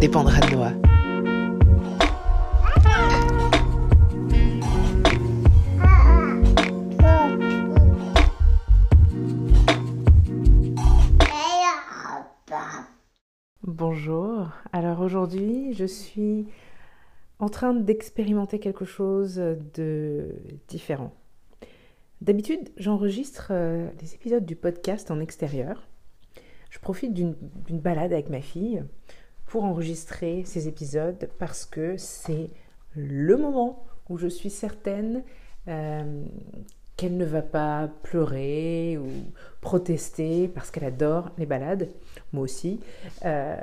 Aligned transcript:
Dépendra 0.00 0.40
de 0.40 0.54
Noah. 0.54 0.72
Bonjour. 13.62 14.48
Alors 14.72 15.00
aujourd'hui, 15.00 15.72
je 15.72 15.86
suis 15.86 16.46
en 17.38 17.48
train 17.48 17.72
d'expérimenter 17.72 18.58
quelque 18.58 18.84
chose 18.84 19.36
de 19.36 20.36
différent. 20.68 21.14
D'habitude, 22.20 22.68
j'enregistre 22.76 23.48
euh, 23.50 23.88
les 24.02 24.14
épisodes 24.14 24.44
du 24.44 24.56
podcast 24.56 25.10
en 25.10 25.20
extérieur. 25.20 25.86
Je 26.68 26.78
profite 26.78 27.14
d'une 27.14 27.34
balade 27.80 28.12
avec 28.12 28.28
ma 28.28 28.42
fille 28.42 28.84
pour 29.46 29.64
enregistrer 29.64 30.44
ces 30.44 30.68
épisodes 30.68 31.28
parce 31.38 31.64
que 31.64 31.96
c'est 31.96 32.50
le 32.94 33.36
moment 33.36 33.84
où 34.08 34.18
je 34.18 34.26
suis 34.26 34.50
certaine 34.50 35.22
euh, 35.68 36.24
qu'elle 36.96 37.16
ne 37.16 37.24
va 37.24 37.42
pas 37.42 37.88
pleurer 38.02 38.98
ou 38.98 39.08
protester 39.60 40.48
parce 40.48 40.70
qu'elle 40.70 40.84
adore 40.84 41.30
les 41.38 41.46
balades, 41.46 41.90
moi 42.32 42.44
aussi. 42.44 42.80
Euh, 43.24 43.56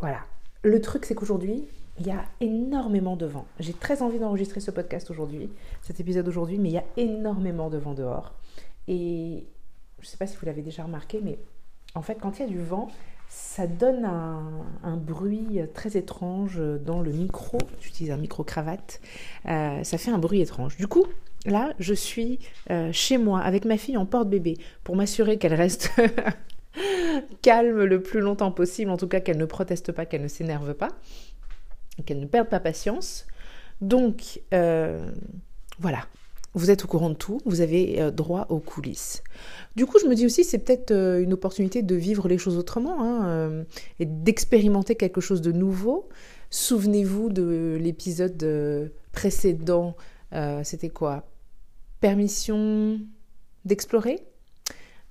voilà. 0.00 0.20
Le 0.62 0.80
truc, 0.80 1.04
c'est 1.04 1.14
qu'aujourd'hui, 1.14 1.64
il 1.98 2.06
y 2.06 2.10
a 2.10 2.24
énormément 2.40 3.16
de 3.16 3.26
vent. 3.26 3.46
J'ai 3.60 3.74
très 3.74 4.02
envie 4.02 4.18
d'enregistrer 4.18 4.60
ce 4.60 4.70
podcast 4.70 5.10
aujourd'hui, 5.10 5.50
cet 5.82 6.00
épisode 6.00 6.26
aujourd'hui, 6.26 6.58
mais 6.58 6.70
il 6.70 6.74
y 6.74 6.78
a 6.78 6.84
énormément 6.96 7.70
de 7.70 7.78
vent 7.78 7.94
dehors. 7.94 8.34
Et 8.88 9.44
je 10.00 10.06
ne 10.06 10.10
sais 10.10 10.16
pas 10.16 10.26
si 10.26 10.36
vous 10.36 10.46
l'avez 10.46 10.62
déjà 10.62 10.82
remarqué, 10.82 11.20
mais 11.22 11.38
en 11.94 12.02
fait, 12.02 12.16
quand 12.16 12.38
il 12.38 12.42
y 12.42 12.44
a 12.44 12.48
du 12.48 12.60
vent, 12.60 12.88
ça 13.32 13.66
donne 13.66 14.04
un, 14.04 14.96
bruit 14.98 15.60
très 15.72 15.96
étrange 15.96 16.60
dans 16.84 17.00
le 17.00 17.12
micro. 17.12 17.56
J'utilise 17.80 18.10
un 18.10 18.18
micro-cravate. 18.18 19.00
Euh, 19.46 19.82
ça 19.84 19.96
fait 19.96 20.10
un 20.10 20.18
bruit 20.18 20.42
étrange. 20.42 20.76
Du 20.76 20.86
coup, 20.86 21.06
là, 21.46 21.72
je 21.78 21.94
suis 21.94 22.40
euh, 22.70 22.90
chez 22.92 23.16
moi 23.16 23.40
avec 23.40 23.64
ma 23.64 23.78
fille 23.78 23.96
en 23.96 24.04
porte-bébé 24.04 24.58
pour 24.84 24.96
m'assurer 24.96 25.38
qu'elle 25.38 25.54
reste 25.54 25.90
calme 27.42 27.84
le 27.84 28.02
plus 28.02 28.20
longtemps 28.20 28.52
possible, 28.52 28.90
en 28.90 28.98
tout 28.98 29.08
cas 29.08 29.20
qu'elle 29.20 29.38
ne 29.38 29.46
proteste 29.46 29.92
pas, 29.92 30.04
qu'elle 30.04 30.22
ne 30.22 30.28
s'énerve 30.28 30.74
pas, 30.74 30.88
qu'elle 32.04 32.20
ne 32.20 32.26
perde 32.26 32.48
pas 32.48 32.60
patience. 32.60 33.26
Donc, 33.80 34.42
euh, 34.52 35.10
voilà, 35.78 36.06
vous 36.54 36.70
êtes 36.70 36.84
au 36.84 36.88
courant 36.88 37.10
de 37.10 37.14
tout, 37.14 37.40
vous 37.46 37.60
avez 37.60 38.00
euh, 38.00 38.10
droit 38.10 38.46
aux 38.50 38.58
coulisses. 38.58 39.22
Du 39.74 39.86
coup, 39.86 39.98
je 39.98 40.06
me 40.06 40.14
dis 40.14 40.26
aussi, 40.26 40.44
c'est 40.44 40.58
peut-être 40.58 40.90
euh, 40.90 41.22
une 41.22 41.32
opportunité 41.32 41.82
de 41.82 41.94
vivre 41.94 42.28
les 42.28 42.38
choses 42.38 42.58
autrement 42.58 43.02
hein, 43.02 43.26
euh, 43.26 43.64
et 44.00 44.04
d'expérimenter 44.04 44.94
quelque 44.94 45.20
chose 45.20 45.40
de 45.40 45.52
nouveau. 45.52 46.08
Souvenez-vous 46.50 47.30
de 47.30 47.78
l'épisode 47.80 48.92
précédent, 49.12 49.96
c'était 50.64 50.90
quoi? 50.90 51.26
Permission 52.02 53.00
d'explorer, 53.64 54.18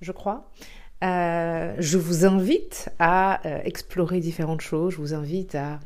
je 0.00 0.12
crois. 0.12 0.48
je 1.02 1.98
vous 1.98 2.24
invite 2.24 2.90
à 3.00 3.40
explorer 3.64 4.20
différentes 4.20 4.60
choses, 4.60 4.92
je 4.92 4.98
vous 4.98 5.14
invite 5.14 5.56
à 5.56 5.80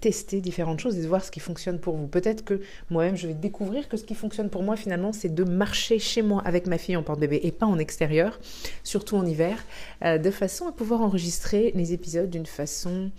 tester 0.00 0.40
différentes 0.40 0.80
choses 0.80 0.98
et 0.98 1.02
de 1.02 1.06
voir 1.06 1.24
ce 1.24 1.30
qui 1.30 1.40
fonctionne 1.40 1.78
pour 1.78 1.96
vous. 1.96 2.06
Peut-être 2.06 2.44
que 2.44 2.60
moi-même, 2.90 3.16
je 3.16 3.26
vais 3.26 3.34
découvrir 3.34 3.88
que 3.88 3.96
ce 3.96 4.04
qui 4.04 4.14
fonctionne 4.14 4.50
pour 4.50 4.62
moi, 4.62 4.76
finalement, 4.76 5.12
c'est 5.12 5.34
de 5.34 5.44
marcher 5.44 5.98
chez 5.98 6.22
moi 6.22 6.42
avec 6.44 6.66
ma 6.66 6.78
fille 6.78 6.96
en 6.96 7.02
porte-bébé 7.02 7.40
et 7.42 7.52
pas 7.52 7.66
en 7.66 7.78
extérieur, 7.78 8.40
surtout 8.82 9.16
en 9.16 9.24
hiver, 9.24 9.64
euh, 10.04 10.18
de 10.18 10.30
façon 10.30 10.66
à 10.66 10.72
pouvoir 10.72 11.00
enregistrer 11.02 11.72
les 11.74 11.92
épisodes 11.92 12.30
d'une 12.30 12.46
façon 12.46 13.10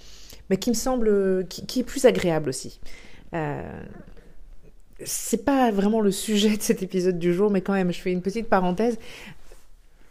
mais 0.49 0.57
qui 0.57 0.69
me 0.69 0.75
semble, 0.75 1.45
qui, 1.47 1.79
est 1.79 1.83
plus 1.83 2.05
agréable 2.05 2.49
aussi. 2.49 2.79
Euh, 3.33 3.81
c'est 5.05 5.45
pas 5.45 5.71
vraiment 5.71 6.01
le 6.01 6.11
sujet 6.11 6.57
de 6.57 6.61
cet 6.61 6.81
épisode 6.83 7.19
du 7.19 7.33
jour, 7.33 7.51
mais 7.51 7.61
quand 7.61 7.73
même, 7.73 7.93
je 7.93 7.99
fais 7.99 8.11
une 8.11 8.21
petite 8.21 8.49
parenthèse. 8.49 8.97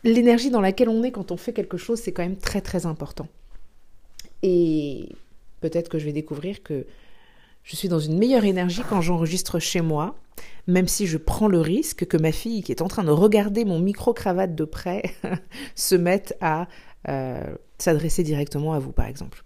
L'énergie 0.04 0.50
dans 0.50 0.60
laquelle 0.60 0.88
on 0.88 1.03
est 1.03 1.10
quand 1.10 1.32
on 1.32 1.37
fait 1.37 1.53
quelque 1.53 1.76
chose, 1.76 2.00
c'est 2.00 2.12
quand 2.12 2.22
même 2.22 2.37
très 2.37 2.60
très 2.60 2.87
important. 2.87 3.26
Et 4.42 5.08
peut-être 5.60 5.88
que 5.88 5.98
je 5.98 6.04
vais 6.04 6.12
découvrir 6.12 6.62
que 6.62 6.86
je 7.64 7.76
suis 7.76 7.88
dans 7.88 7.98
une 7.98 8.19
meilleure 8.19 8.44
énergie 8.44 8.82
quand 8.88 9.00
j'enregistre 9.00 9.58
chez 9.58 9.80
moi, 9.80 10.16
même 10.66 10.88
si 10.88 11.06
je 11.06 11.19
prends 11.19 11.48
le 11.48 11.60
risque 11.60 12.06
que 12.06 12.16
ma 12.16 12.32
fille, 12.32 12.62
qui 12.62 12.72
est 12.72 12.82
en 12.82 12.88
train 12.88 13.04
de 13.04 13.10
regarder 13.10 13.64
mon 13.64 13.78
micro-cravate 13.78 14.54
de 14.54 14.64
près, 14.64 15.02
se 15.74 15.94
mette 15.94 16.36
à 16.41 16.69
euh, 17.08 17.42
s'adresser 17.78 18.22
directement 18.22 18.72
à 18.72 18.78
vous, 18.78 18.92
par 18.92 19.06
exemple. 19.06 19.42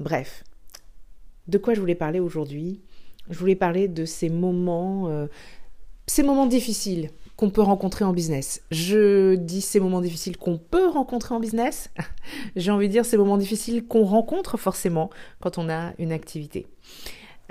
Bref, 0.00 0.44
de 1.48 1.58
quoi 1.58 1.74
je 1.74 1.80
voulais 1.80 1.94
parler 1.94 2.20
aujourd'hui? 2.20 2.82
Je 3.30 3.38
voulais 3.38 3.56
parler 3.56 3.88
de 3.88 4.04
ces 4.04 4.28
moments, 4.28 5.08
euh, 5.08 5.26
ces 6.06 6.22
moments 6.22 6.46
difficiles 6.46 7.10
qu'on 7.36 7.50
peut 7.50 7.62
rencontrer 7.62 8.04
en 8.04 8.12
business. 8.12 8.62
Je 8.70 9.34
dis 9.34 9.60
ces 9.60 9.78
moments 9.78 10.00
difficiles 10.00 10.38
qu'on 10.38 10.58
peut 10.58 10.88
rencontrer 10.88 11.34
en 11.34 11.40
business. 11.40 11.90
J'ai 12.56 12.70
envie 12.70 12.88
de 12.88 12.92
dire 12.92 13.04
ces 13.04 13.18
moments 13.18 13.36
difficiles 13.36 13.86
qu'on 13.86 14.04
rencontre 14.04 14.56
forcément 14.56 15.10
quand 15.40 15.58
on 15.58 15.68
a 15.68 15.92
une 15.98 16.12
activité. 16.12 16.66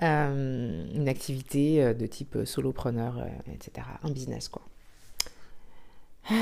Euh, 0.02 0.86
une 0.94 1.08
activité 1.08 1.82
euh, 1.82 1.94
de 1.94 2.06
type 2.06 2.38
solopreneur, 2.44 3.20
euh, 3.20 3.54
etc. 3.54 3.88
Un 4.04 4.12
business, 4.12 4.50
quoi. 4.50 4.64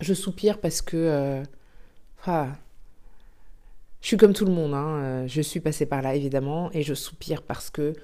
Je 0.00 0.14
soupire 0.14 0.58
parce 0.58 0.80
que... 0.80 1.42
Ah, 2.26 2.48
je 4.00 4.06
suis 4.08 4.16
comme 4.16 4.32
tout 4.32 4.44
le 4.44 4.52
monde, 4.52 4.74
hein. 4.74 5.26
je 5.26 5.40
suis 5.40 5.60
passée 5.60 5.86
par 5.86 6.02
là 6.02 6.14
évidemment, 6.14 6.70
et 6.72 6.82
je 6.82 6.94
soupire 6.94 7.42
parce 7.42 7.70
que 7.70 7.94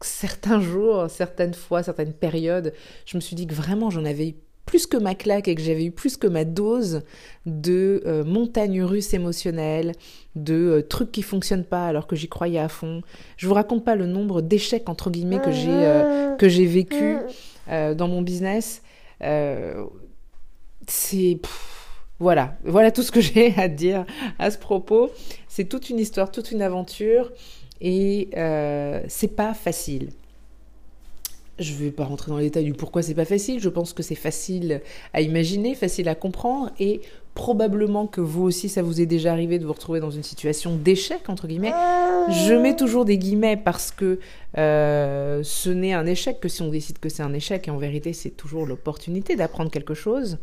certains 0.00 0.60
jours, 0.60 1.08
certaines 1.08 1.54
fois, 1.54 1.82
certaines 1.82 2.12
périodes, 2.12 2.72
je 3.06 3.16
me 3.16 3.20
suis 3.20 3.36
dit 3.36 3.46
que 3.46 3.54
vraiment 3.54 3.90
j'en 3.90 4.04
avais 4.04 4.28
eu 4.28 4.34
plus 4.68 4.86
que 4.86 4.98
ma 4.98 5.14
claque 5.14 5.48
et 5.48 5.54
que 5.54 5.62
j'avais 5.62 5.86
eu 5.86 5.90
plus 5.90 6.18
que 6.18 6.26
ma 6.26 6.44
dose 6.44 7.00
de 7.46 8.02
euh, 8.04 8.22
montagnes 8.22 8.82
russes 8.82 9.14
émotionnelles, 9.14 9.94
de 10.36 10.54
euh, 10.54 10.82
trucs 10.82 11.10
qui 11.10 11.22
fonctionnent 11.22 11.64
pas 11.64 11.86
alors 11.86 12.06
que 12.06 12.14
j'y 12.14 12.28
croyais 12.28 12.58
à 12.58 12.68
fond. 12.68 13.00
Je 13.38 13.48
vous 13.48 13.54
raconte 13.54 13.82
pas 13.82 13.94
le 13.94 14.04
nombre 14.04 14.42
d'échecs 14.42 14.90
entre 14.90 15.10
guillemets 15.10 15.40
que 15.40 15.50
j'ai 15.50 15.70
euh, 15.70 16.36
que 16.36 16.48
j'ai 16.50 16.66
vécu 16.66 17.16
dans 17.66 18.08
mon 18.08 18.20
business. 18.20 18.82
c'est 20.86 21.40
voilà, 22.20 22.56
voilà 22.64 22.90
tout 22.90 23.02
ce 23.02 23.10
que 23.10 23.20
j'ai 23.22 23.54
à 23.56 23.68
dire 23.68 24.04
à 24.38 24.50
ce 24.50 24.58
propos. 24.58 25.10
C'est 25.48 25.64
toute 25.64 25.88
une 25.88 25.98
histoire, 25.98 26.30
toute 26.30 26.52
une 26.52 26.60
aventure 26.60 27.32
et 27.80 28.28
euh, 28.36 29.00
c'est 29.08 29.36
pas 29.36 29.54
facile. 29.54 30.10
Je 31.58 31.72
ne 31.72 31.78
vais 31.78 31.90
pas 31.90 32.04
rentrer 32.04 32.30
dans 32.30 32.38
les 32.38 32.44
détails 32.44 32.64
du 32.64 32.72
pourquoi 32.72 33.02
c'est 33.02 33.14
pas 33.14 33.24
facile. 33.24 33.58
Je 33.60 33.68
pense 33.68 33.92
que 33.92 34.02
c'est 34.02 34.14
facile 34.14 34.80
à 35.12 35.20
imaginer, 35.20 35.74
facile 35.74 36.08
à 36.08 36.14
comprendre 36.14 36.70
et 36.78 37.00
probablement 37.34 38.06
que 38.06 38.20
vous 38.20 38.42
aussi 38.42 38.68
ça 38.68 38.82
vous 38.82 39.00
est 39.00 39.06
déjà 39.06 39.32
arrivé 39.32 39.58
de 39.58 39.64
vous 39.64 39.72
retrouver 39.72 40.00
dans 40.00 40.10
une 40.10 40.22
situation 40.22 40.76
d'échec 40.76 41.28
entre 41.28 41.46
guillemets. 41.46 41.72
Je 42.30 42.54
mets 42.54 42.76
toujours 42.76 43.04
des 43.04 43.18
guillemets 43.18 43.56
parce 43.56 43.90
que 43.90 44.18
euh, 44.56 45.40
ce 45.44 45.70
n'est 45.70 45.92
un 45.92 46.06
échec 46.06 46.40
que 46.40 46.48
si 46.48 46.62
on 46.62 46.68
décide 46.68 46.98
que 46.98 47.08
c'est 47.08 47.22
un 47.22 47.32
échec 47.32 47.68
et 47.68 47.70
en 47.70 47.78
vérité 47.78 48.12
c'est 48.12 48.30
toujours 48.30 48.66
l'opportunité 48.66 49.36
d'apprendre 49.36 49.70
quelque 49.70 49.94
chose. 49.94 50.38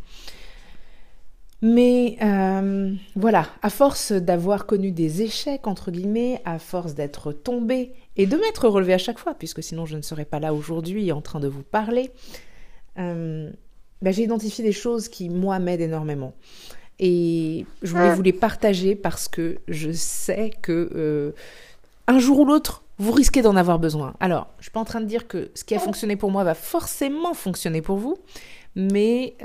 Mais 1.62 2.18
euh, 2.22 2.94
voilà, 3.16 3.48
à 3.62 3.70
force 3.70 4.12
d'avoir 4.12 4.66
connu 4.66 4.92
des 4.92 5.22
échecs, 5.22 5.68
entre 5.68 5.90
guillemets, 5.90 6.42
à 6.46 6.60
force 6.60 6.96
d'être 6.96 7.32
tombé 7.32 7.94
et 8.18 8.28
de 8.28 8.36
m'être 8.38 8.68
relevé 8.68 8.94
à 8.94 8.98
chaque 8.98 9.20
fois, 9.20 9.34
puisque 9.36 9.64
sinon 9.64 9.86
je 9.86 9.96
ne 9.96 10.02
serais 10.02 10.26
pas 10.26 10.40
là 10.40 10.54
aujourd'hui 10.54 11.12
en 11.12 11.22
train 11.22 11.40
de 11.40 11.48
vous 11.48 11.64
parler, 11.64 12.12
euh, 13.00 13.50
bah, 14.02 14.12
j'ai 14.12 14.24
identifié 14.24 14.64
des 14.64 14.74
choses 14.74 15.08
qui, 15.08 15.30
moi, 15.30 15.60
m'aident 15.60 15.82
énormément. 15.82 16.34
Et 17.00 17.66
je 17.82 17.92
voulais 17.92 18.14
vous 18.14 18.22
les 18.22 18.34
partager 18.34 18.96
parce 18.96 19.28
que 19.28 19.58
je 19.68 19.92
sais 19.92 20.52
que 20.62 20.92
euh, 20.96 21.32
un 22.08 22.20
jour 22.20 22.40
ou 22.40 22.46
l'autre, 22.46 22.84
vous 23.00 23.12
risquez 23.12 23.42
d'en 23.42 23.56
avoir 23.56 23.80
besoin. 23.80 24.14
Alors, 24.20 24.48
je 24.58 24.60
ne 24.60 24.64
suis 24.64 24.72
pas 24.72 24.80
en 24.80 24.86
train 24.86 25.02
de 25.02 25.06
dire 25.06 25.28
que 25.28 25.52
ce 25.56 25.64
qui 25.66 25.76
a 25.76 25.80
fonctionné 25.80 26.16
pour 26.16 26.32
moi 26.32 26.44
va 26.46 26.54
forcément 26.54 27.34
fonctionner 27.34 27.82
pour 27.82 27.98
vous, 27.98 28.18
mais 28.76 29.36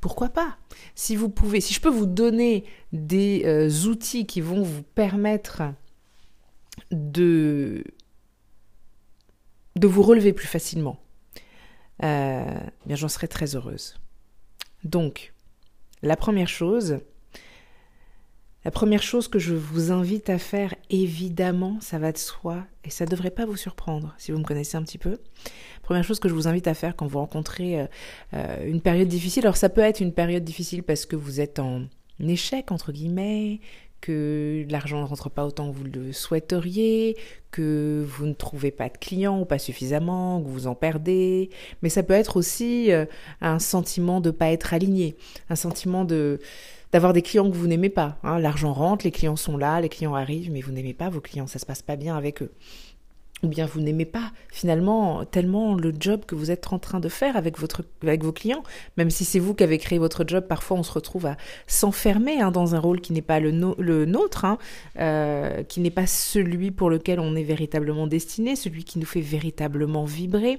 pourquoi 0.00 0.30
pas? 0.30 0.56
Si 0.94 1.16
vous 1.16 1.28
pouvez, 1.28 1.60
si 1.60 1.74
je 1.74 1.80
peux 1.80 1.90
vous 1.90 2.06
donner 2.06 2.64
des 2.92 3.42
euh, 3.44 3.68
outils 3.86 4.26
qui 4.26 4.40
vont 4.40 4.62
vous 4.62 4.82
permettre 4.82 5.62
de, 6.90 7.84
de 9.76 9.86
vous 9.86 10.02
relever 10.02 10.32
plus 10.32 10.46
facilement, 10.46 10.98
euh, 12.02 12.60
bien 12.86 12.96
j'en 12.96 13.08
serais 13.08 13.28
très 13.28 13.54
heureuse. 13.56 13.96
Donc, 14.84 15.34
la 16.02 16.16
première 16.16 16.48
chose, 16.48 17.00
la 18.64 18.70
première 18.70 19.02
chose 19.02 19.28
que 19.28 19.38
je 19.38 19.54
vous 19.54 19.90
invite 19.90 20.28
à 20.28 20.38
faire, 20.38 20.74
évidemment, 20.90 21.78
ça 21.80 21.98
va 21.98 22.12
de 22.12 22.18
soi, 22.18 22.66
et 22.84 22.90
ça 22.90 23.06
ne 23.06 23.10
devrait 23.10 23.30
pas 23.30 23.46
vous 23.46 23.56
surprendre 23.56 24.14
si 24.18 24.32
vous 24.32 24.38
me 24.38 24.44
connaissez 24.44 24.76
un 24.76 24.82
petit 24.82 24.98
peu. 24.98 25.18
Première 25.82 26.04
chose 26.04 26.20
que 26.20 26.28
je 26.28 26.34
vous 26.34 26.46
invite 26.46 26.66
à 26.66 26.74
faire 26.74 26.94
quand 26.94 27.06
vous 27.06 27.18
rencontrez 27.18 27.80
euh, 27.80 27.86
euh, 28.34 28.66
une 28.66 28.82
période 28.82 29.08
difficile, 29.08 29.44
alors 29.44 29.56
ça 29.56 29.70
peut 29.70 29.80
être 29.80 30.00
une 30.00 30.12
période 30.12 30.44
difficile 30.44 30.82
parce 30.82 31.06
que 31.06 31.16
vous 31.16 31.40
êtes 31.40 31.58
en 31.58 31.82
échec, 32.20 32.70
entre 32.70 32.92
guillemets, 32.92 33.60
que 34.00 34.66
l'argent 34.70 35.00
ne 35.00 35.06
rentre 35.06 35.30
pas 35.30 35.44
autant 35.44 35.70
que 35.70 35.76
vous 35.76 35.84
le 35.84 36.12
souhaiteriez, 36.12 37.16
que 37.50 38.04
vous 38.06 38.26
ne 38.26 38.32
trouvez 38.32 38.70
pas 38.70 38.88
de 38.88 38.96
clients 38.96 39.40
ou 39.40 39.44
pas 39.44 39.58
suffisamment, 39.58 40.40
que 40.42 40.48
vous 40.48 40.66
en 40.66 40.74
perdez. 40.74 41.50
Mais 41.82 41.88
ça 41.88 42.02
peut 42.02 42.14
être 42.14 42.36
aussi 42.36 42.92
euh, 42.92 43.04
un 43.40 43.58
sentiment 43.58 44.20
de 44.20 44.30
ne 44.30 44.34
pas 44.34 44.50
être 44.50 44.72
aligné, 44.72 45.16
un 45.48 45.56
sentiment 45.56 46.04
de 46.04 46.40
d'avoir 46.92 47.12
des 47.12 47.22
clients 47.22 47.50
que 47.50 47.56
vous 47.56 47.66
n'aimez 47.66 47.88
pas. 47.88 48.16
Hein. 48.22 48.38
L'argent 48.38 48.72
rentre, 48.72 49.04
les 49.04 49.10
clients 49.10 49.36
sont 49.36 49.56
là, 49.56 49.80
les 49.80 49.88
clients 49.88 50.14
arrivent, 50.14 50.50
mais 50.50 50.60
vous 50.60 50.72
n'aimez 50.72 50.94
pas 50.94 51.08
vos 51.08 51.20
clients, 51.20 51.46
ça 51.46 51.58
se 51.58 51.66
passe 51.66 51.82
pas 51.82 51.96
bien 51.96 52.16
avec 52.16 52.42
eux 52.42 52.52
ou 53.42 53.48
bien 53.48 53.66
vous 53.66 53.80
n'aimez 53.80 54.04
pas 54.04 54.32
finalement 54.50 55.24
tellement 55.24 55.74
le 55.74 55.92
job 55.98 56.24
que 56.26 56.34
vous 56.34 56.50
êtes 56.50 56.72
en 56.72 56.78
train 56.78 57.00
de 57.00 57.08
faire 57.08 57.36
avec, 57.36 57.58
votre, 57.58 57.82
avec 58.02 58.22
vos 58.22 58.32
clients, 58.32 58.62
même 58.96 59.10
si 59.10 59.24
c'est 59.24 59.38
vous 59.38 59.54
qui 59.54 59.64
avez 59.64 59.78
créé 59.78 59.98
votre 59.98 60.24
job, 60.26 60.44
parfois 60.46 60.76
on 60.76 60.82
se 60.82 60.92
retrouve 60.92 61.26
à 61.26 61.36
s'enfermer 61.66 62.40
hein, 62.40 62.50
dans 62.50 62.74
un 62.74 62.78
rôle 62.78 63.00
qui 63.00 63.12
n'est 63.12 63.22
pas 63.22 63.40
le, 63.40 63.52
le 63.78 64.04
nôtre, 64.04 64.44
hein, 64.44 64.58
euh, 64.98 65.62
qui 65.62 65.80
n'est 65.80 65.90
pas 65.90 66.06
celui 66.06 66.70
pour 66.70 66.90
lequel 66.90 67.20
on 67.20 67.34
est 67.34 67.42
véritablement 67.42 68.06
destiné, 68.06 68.56
celui 68.56 68.84
qui 68.84 68.98
nous 68.98 69.06
fait 69.06 69.20
véritablement 69.20 70.04
vibrer. 70.04 70.58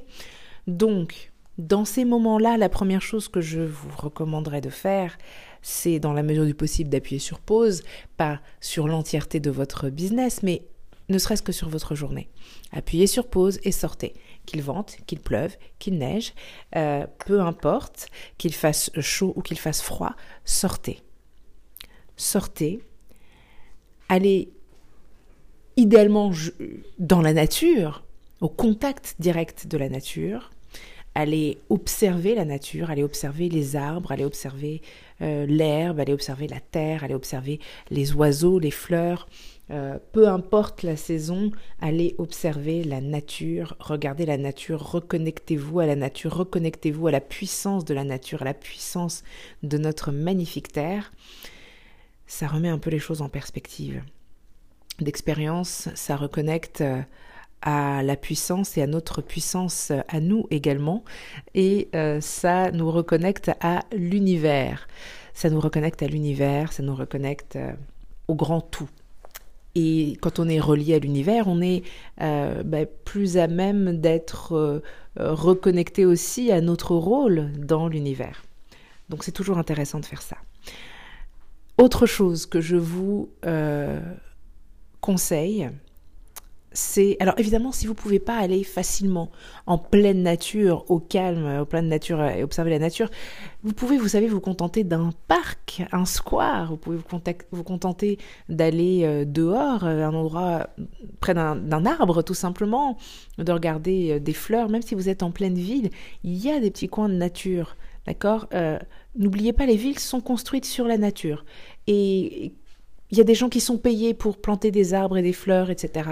Donc, 0.68 1.32
dans 1.58 1.86
ces 1.86 2.06
moments-là, 2.06 2.58
la 2.58 2.70
première 2.70 3.02
chose 3.02 3.28
que 3.28 3.42
je 3.42 3.62
vous 3.62 3.90
recommanderais 3.96 4.62
de 4.62 4.70
faire, 4.70 5.18
c'est 5.62 6.00
dans 6.00 6.14
la 6.14 6.24
mesure 6.24 6.46
du 6.46 6.54
possible 6.54 6.90
d'appuyer 6.90 7.20
sur 7.20 7.40
pause, 7.40 7.84
pas 8.18 8.42
sur 8.60 8.88
l'entièreté 8.88 9.40
de 9.40 9.52
votre 9.52 9.90
business, 9.90 10.44
mais 10.44 10.64
ne 11.10 11.18
serait-ce 11.18 11.44
que 11.44 11.52
sur 11.52 11.70
votre 11.70 11.94
journée. 11.94 12.30
Appuyez 12.72 13.08
sur 13.08 13.28
pause 13.28 13.60
et 13.64 13.72
sortez. 13.72 14.14
Qu'il 14.46 14.62
vente, 14.62 14.98
qu'il 15.06 15.20
pleuve, 15.20 15.56
qu'il 15.78 15.98
neige, 15.98 16.34
euh, 16.76 17.06
peu 17.26 17.42
importe, 17.42 18.08
qu'il 18.38 18.54
fasse 18.54 18.90
chaud 19.00 19.34
ou 19.36 19.42
qu'il 19.42 19.60
fasse 19.60 19.82
froid, 19.82 20.16
sortez. 20.46 21.02
Sortez. 22.16 22.80
Allez 24.10 24.52
idéalement 25.78 26.32
dans 26.98 27.22
la 27.22 27.34
nature, 27.34 28.04
au 28.40 28.50
contact 28.50 29.16
direct 29.20 29.68
de 29.68 29.78
la 29.78 29.90
nature. 29.90 30.52
Allez 31.14 31.58
observer 31.70 32.36
la 32.36 32.46
nature, 32.46 32.90
allez 32.90 33.04
observer 33.04 33.50
les 33.50 33.76
arbres, 33.76 34.12
allez 34.12 34.24
observer 34.24 34.82
euh, 35.22 35.46
l'herbe, 35.46 36.00
allez 36.00 36.14
observer 36.14 36.48
la 36.48 36.60
terre, 36.60 37.04
allez 37.04 37.14
observer 37.14 37.60
les 37.90 38.14
oiseaux, 38.14 38.60
les 38.60 38.72
fleurs, 38.72 39.28
euh, 39.72 40.00
peu 40.12 40.28
importe 40.28 40.84
la 40.84 40.98
saison, 40.98 41.52
allez 41.80 42.16
observer 42.18 42.84
la 42.84 43.00
nature, 43.00 43.76
regardez 43.80 44.26
la 44.26 44.38
nature, 44.38 44.92
reconnectez-vous 44.92 45.80
à 45.80 45.86
la 45.86 45.96
nature, 45.96 46.36
reconnectez-vous 46.36 47.08
à 47.08 47.12
la 47.12 47.22
puissance 47.22 47.86
de 47.86 47.94
la 47.94 48.04
nature, 48.04 48.42
à 48.42 48.46
la 48.46 48.54
puissance 48.54 49.24
de 49.64 49.78
notre 49.78 50.12
magnifique 50.12 50.74
terre. 50.74 51.14
Ça 52.28 52.48
remet 52.48 52.70
un 52.70 52.80
peu 52.80 52.90
les 52.90 53.00
choses 53.00 53.22
en 53.22 53.30
perspective. 53.30 54.04
D'expérience, 55.00 55.88
ça 55.96 56.18
reconnecte 56.18 56.82
euh, 56.82 57.02
à 57.62 58.04
la 58.04 58.16
puissance 58.16 58.78
et 58.78 58.82
à 58.82 58.88
notre 58.88 59.22
puissance 59.22 59.92
à 60.08 60.20
nous 60.20 60.48
également, 60.50 61.04
et 61.54 61.90
euh, 61.96 62.20
ça 62.22 62.72
nous 62.72 62.92
reconnecte 62.92 63.52
à 63.62 63.82
l'univers. 63.94 64.88
Ça 65.34 65.50
nous 65.50 65.60
reconnecte 65.60 66.04
à 66.04 66.08
l'univers, 66.08 66.74
ça 66.74 66.84
nous 66.84 66.96
reconnecte 66.96 67.58
au 68.28 68.36
grand 68.36 68.62
tout. 68.62 68.90
Et 69.76 70.18
quand 70.22 70.40
on 70.40 70.50
est 70.50 70.60
relié 70.60 70.96
à 70.96 71.00
l'univers, 71.00 71.48
on 71.48 71.62
est 71.62 71.84
euh, 72.22 72.62
bah, 72.64 72.86
plus 72.86 73.38
à 73.38 73.48
même 73.48 74.00
d'être 74.02 74.54
euh, 74.54 74.82
reconnecté 75.18 76.06
aussi 76.06 76.52
à 76.52 76.62
notre 76.62 76.96
rôle 76.96 77.52
dans 77.58 77.88
l'univers. 77.88 78.44
Donc 79.10 79.24
c'est 79.24 79.32
toujours 79.32 79.58
intéressant 79.58 80.00
de 80.00 80.06
faire 80.06 80.22
ça. 80.22 80.38
Autre 81.78 82.06
chose 82.06 82.46
que 82.46 82.60
je 82.60 82.76
vous 82.76 83.30
euh, 83.46 84.00
conseille, 85.00 85.70
c'est 86.74 87.18
alors 87.20 87.36
évidemment 87.38 87.72
si 87.72 87.86
vous 87.86 87.94
pouvez 87.94 88.20
pas 88.20 88.38
aller 88.38 88.64
facilement 88.64 89.30
en 89.66 89.78
pleine 89.78 90.24
nature, 90.24 90.86
au 90.90 91.00
calme, 91.00 91.60
au 91.62 91.66
plein 91.66 91.84
de 91.84 91.88
nature 91.88 92.24
et 92.24 92.44
observer 92.44 92.70
la 92.70 92.80
nature, 92.80 93.10
vous 93.64 93.74
pouvez, 93.74 93.98
vous 93.98 94.08
savez, 94.08 94.28
vous 94.28 94.40
contenter 94.40 94.84
d'un 94.84 95.12
parc, 95.28 95.84
un 95.92 96.06
square. 96.06 96.72
Vous 96.72 96.78
pouvez 96.78 96.98
vous, 97.52 97.64
contenter 97.64 98.18
d'aller 98.50 99.02
euh, 99.04 99.24
dehors, 99.24 99.84
euh, 99.84 100.04
un 100.04 100.14
endroit 100.16 100.68
près 101.20 101.36
d'un 101.36 101.86
arbre 101.86 102.24
tout 102.24 102.34
simplement, 102.34 102.98
de 103.38 103.52
regarder 103.52 104.14
euh, 104.14 104.20
des 104.20 104.34
fleurs. 104.34 104.70
Même 104.70 104.82
si 104.82 104.96
vous 104.96 105.10
êtes 105.10 105.22
en 105.22 105.30
pleine 105.32 105.54
ville, 105.56 105.92
il 106.24 106.38
y 106.38 106.50
a 106.50 106.60
des 106.60 106.72
petits 106.72 106.90
coins 106.90 107.10
de 107.10 107.16
nature. 107.16 107.76
D'accord 108.08 108.48
N'oubliez 109.16 109.54
pas, 109.54 109.66
les 109.66 109.76
villes 109.76 110.00
sont 110.00 110.22
construites 110.22 110.66
sur 110.66 110.88
la 110.88 110.98
nature. 110.98 111.46
Et 111.86 112.54
il 113.12 113.18
y 113.18 113.22
a 113.22 113.26
des 113.26 113.36
gens 113.36 113.50
qui 113.50 113.60
sont 113.60 113.78
payés 113.78 114.14
pour 114.14 114.38
planter 114.38 114.72
des 114.72 114.94
arbres 114.94 115.18
et 115.18 115.22
des 115.22 115.34
fleurs, 115.34 115.70
etc. 115.70 116.10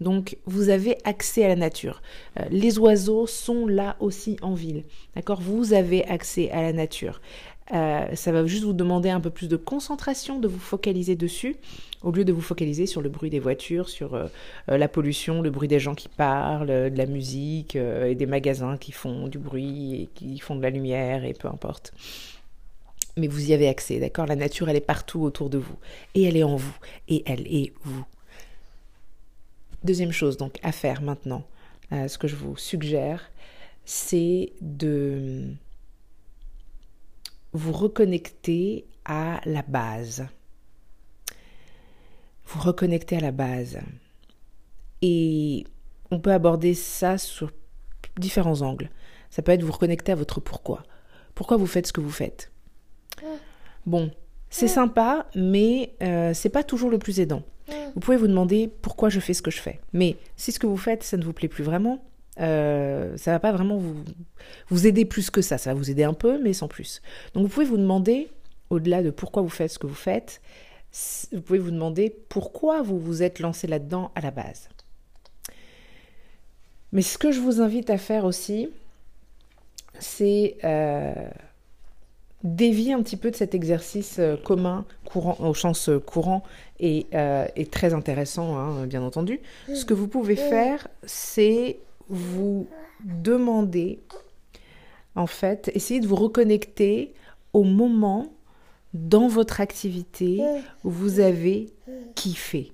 Donc 0.00 0.36
vous 0.44 0.68
avez 0.68 0.98
accès 1.04 1.44
à 1.44 1.48
la 1.48 1.56
nature. 1.56 2.02
Euh, 2.38 2.44
les 2.50 2.78
oiseaux 2.78 3.26
sont 3.26 3.66
là 3.66 3.96
aussi 4.00 4.36
en 4.42 4.54
ville. 4.54 4.84
D'accord? 5.16 5.40
Vous 5.40 5.72
avez 5.72 6.04
accès 6.04 6.50
à 6.50 6.62
la 6.62 6.72
nature. 6.72 7.20
Euh, 7.72 8.04
ça 8.14 8.32
va 8.32 8.44
juste 8.44 8.64
vous 8.64 8.74
demander 8.74 9.08
un 9.08 9.20
peu 9.20 9.30
plus 9.30 9.48
de 9.48 9.56
concentration, 9.56 10.38
de 10.38 10.48
vous 10.48 10.58
focaliser 10.58 11.16
dessus, 11.16 11.56
au 12.02 12.10
lieu 12.10 12.24
de 12.24 12.32
vous 12.32 12.42
focaliser 12.42 12.84
sur 12.84 13.00
le 13.00 13.08
bruit 13.08 13.30
des 13.30 13.38
voitures, 13.38 13.88
sur 13.88 14.14
euh, 14.14 14.26
la 14.68 14.88
pollution, 14.88 15.40
le 15.40 15.50
bruit 15.50 15.68
des 15.68 15.78
gens 15.78 15.94
qui 15.94 16.08
parlent, 16.08 16.66
de 16.66 16.98
la 16.98 17.06
musique 17.06 17.76
et 17.76 18.14
des 18.14 18.26
magasins 18.26 18.76
qui 18.76 18.92
font 18.92 19.28
du 19.28 19.38
bruit 19.38 20.02
et 20.02 20.08
qui 20.14 20.38
font 20.38 20.56
de 20.56 20.62
la 20.62 20.70
lumière 20.70 21.24
et 21.24 21.32
peu 21.32 21.48
importe 21.48 21.94
mais 23.16 23.28
vous 23.28 23.50
y 23.50 23.52
avez 23.52 23.68
accès, 23.68 23.98
d'accord? 23.98 24.26
La 24.26 24.36
nature, 24.36 24.68
elle 24.68 24.76
est 24.76 24.80
partout 24.80 25.22
autour 25.22 25.50
de 25.50 25.58
vous, 25.58 25.76
et 26.14 26.24
elle 26.24 26.36
est 26.36 26.42
en 26.42 26.56
vous, 26.56 26.76
et 27.08 27.22
elle 27.26 27.46
est 27.46 27.72
vous. 27.82 28.04
Deuxième 29.84 30.12
chose 30.12 30.36
donc 30.36 30.58
à 30.62 30.70
faire 30.70 31.02
maintenant, 31.02 31.44
euh, 31.92 32.08
ce 32.08 32.16
que 32.18 32.28
je 32.28 32.36
vous 32.36 32.56
suggère, 32.56 33.30
c'est 33.84 34.52
de 34.60 35.48
vous 37.52 37.72
reconnecter 37.72 38.86
à 39.04 39.40
la 39.44 39.62
base. 39.62 40.26
Vous 42.46 42.60
reconnecter 42.60 43.16
à 43.16 43.20
la 43.20 43.32
base. 43.32 43.78
Et 45.02 45.64
on 46.10 46.20
peut 46.20 46.32
aborder 46.32 46.74
ça 46.74 47.18
sur 47.18 47.50
différents 48.16 48.62
angles. 48.62 48.90
Ça 49.30 49.42
peut 49.42 49.52
être 49.52 49.64
vous 49.64 49.72
reconnecter 49.72 50.12
à 50.12 50.16
votre 50.16 50.40
pourquoi. 50.40 50.84
Pourquoi 51.34 51.56
vous 51.56 51.66
faites 51.66 51.88
ce 51.88 51.92
que 51.92 52.00
vous 52.00 52.10
faites? 52.10 52.51
Bon, 53.86 54.10
c'est 54.50 54.68
sympa, 54.68 55.26
mais 55.34 55.94
euh, 56.02 56.34
c'est 56.34 56.50
pas 56.50 56.62
toujours 56.62 56.90
le 56.90 56.98
plus 56.98 57.20
aidant. 57.20 57.42
Vous 57.94 58.00
pouvez 58.00 58.16
vous 58.16 58.26
demander 58.26 58.68
pourquoi 58.68 59.08
je 59.08 59.20
fais 59.20 59.34
ce 59.34 59.42
que 59.42 59.50
je 59.50 59.60
fais. 59.60 59.80
Mais 59.92 60.16
si 60.36 60.52
ce 60.52 60.58
que 60.58 60.66
vous 60.66 60.76
faites, 60.76 61.02
ça 61.02 61.16
ne 61.16 61.24
vous 61.24 61.32
plaît 61.32 61.48
plus 61.48 61.64
vraiment, 61.64 62.04
euh, 62.40 63.16
ça 63.16 63.30
va 63.30 63.40
pas 63.40 63.52
vraiment 63.52 63.76
vous, 63.76 63.94
vous 64.68 64.86
aider 64.86 65.04
plus 65.04 65.30
que 65.30 65.42
ça. 65.42 65.58
Ça 65.58 65.70
va 65.72 65.74
vous 65.74 65.90
aider 65.90 66.04
un 66.04 66.14
peu, 66.14 66.42
mais 66.42 66.52
sans 66.52 66.68
plus. 66.68 67.02
Donc 67.34 67.44
vous 67.44 67.48
pouvez 67.48 67.66
vous 67.66 67.76
demander, 67.76 68.28
au-delà 68.70 69.02
de 69.02 69.10
pourquoi 69.10 69.42
vous 69.42 69.48
faites 69.48 69.70
ce 69.70 69.78
que 69.78 69.86
vous 69.86 69.94
faites, 69.94 70.40
vous 71.32 71.40
pouvez 71.40 71.58
vous 71.58 71.70
demander 71.70 72.14
pourquoi 72.28 72.82
vous 72.82 72.98
vous 72.98 73.22
êtes 73.22 73.38
lancé 73.38 73.66
là-dedans 73.66 74.10
à 74.14 74.20
la 74.20 74.30
base. 74.30 74.68
Mais 76.92 77.02
ce 77.02 77.16
que 77.16 77.32
je 77.32 77.40
vous 77.40 77.60
invite 77.62 77.88
à 77.88 77.96
faire 77.96 78.26
aussi, 78.26 78.68
c'est 79.98 80.58
euh, 80.64 81.14
dévier 82.44 82.92
un 82.92 83.02
petit 83.02 83.16
peu 83.16 83.30
de 83.30 83.36
cet 83.36 83.54
exercice 83.54 84.16
euh, 84.18 84.36
commun, 84.36 84.84
courant, 85.04 85.36
au 85.40 85.54
sens 85.54 85.88
euh, 85.88 85.98
courant 85.98 86.42
et, 86.80 87.06
euh, 87.14 87.46
très 87.70 87.94
intéressant, 87.94 88.56
hein, 88.56 88.86
bien 88.86 89.02
entendu. 89.02 89.40
Ce 89.72 89.84
que 89.84 89.94
vous 89.94 90.08
pouvez 90.08 90.36
faire, 90.36 90.88
c'est 91.04 91.78
vous 92.08 92.66
demander, 93.04 94.00
en 95.14 95.26
fait, 95.26 95.70
essayer 95.74 96.00
de 96.00 96.06
vous 96.06 96.16
reconnecter 96.16 97.14
au 97.52 97.62
moment 97.62 98.32
dans 98.94 99.28
votre 99.28 99.60
activité 99.60 100.40
où 100.84 100.90
vous 100.90 101.20
avez 101.20 101.70
kiffé. 102.14 102.72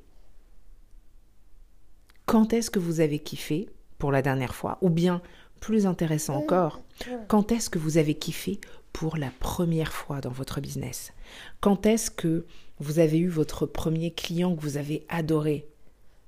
Quand 2.26 2.52
est-ce 2.52 2.70
que 2.70 2.78
vous 2.78 3.00
avez 3.00 3.18
kiffé 3.20 3.68
pour 3.98 4.12
la 4.12 4.20
dernière 4.20 4.54
fois? 4.54 4.78
Ou 4.82 4.90
bien, 4.90 5.22
plus 5.60 5.86
intéressant 5.86 6.36
encore, 6.36 6.80
quand 7.28 7.52
est-ce 7.52 7.70
que 7.70 7.78
vous 7.78 7.98
avez 7.98 8.14
kiffé 8.14 8.60
pour 8.92 9.16
la 9.16 9.30
première 9.38 9.92
fois 9.92 10.20
dans 10.20 10.30
votre 10.30 10.60
business? 10.60 11.12
Quand 11.60 11.86
est-ce 11.86 12.10
que 12.10 12.46
vous 12.80 12.98
avez 12.98 13.18
eu 13.18 13.28
votre 13.28 13.66
premier 13.66 14.12
client 14.12 14.54
que 14.54 14.60
vous 14.60 14.76
avez 14.76 15.04
adoré? 15.08 15.68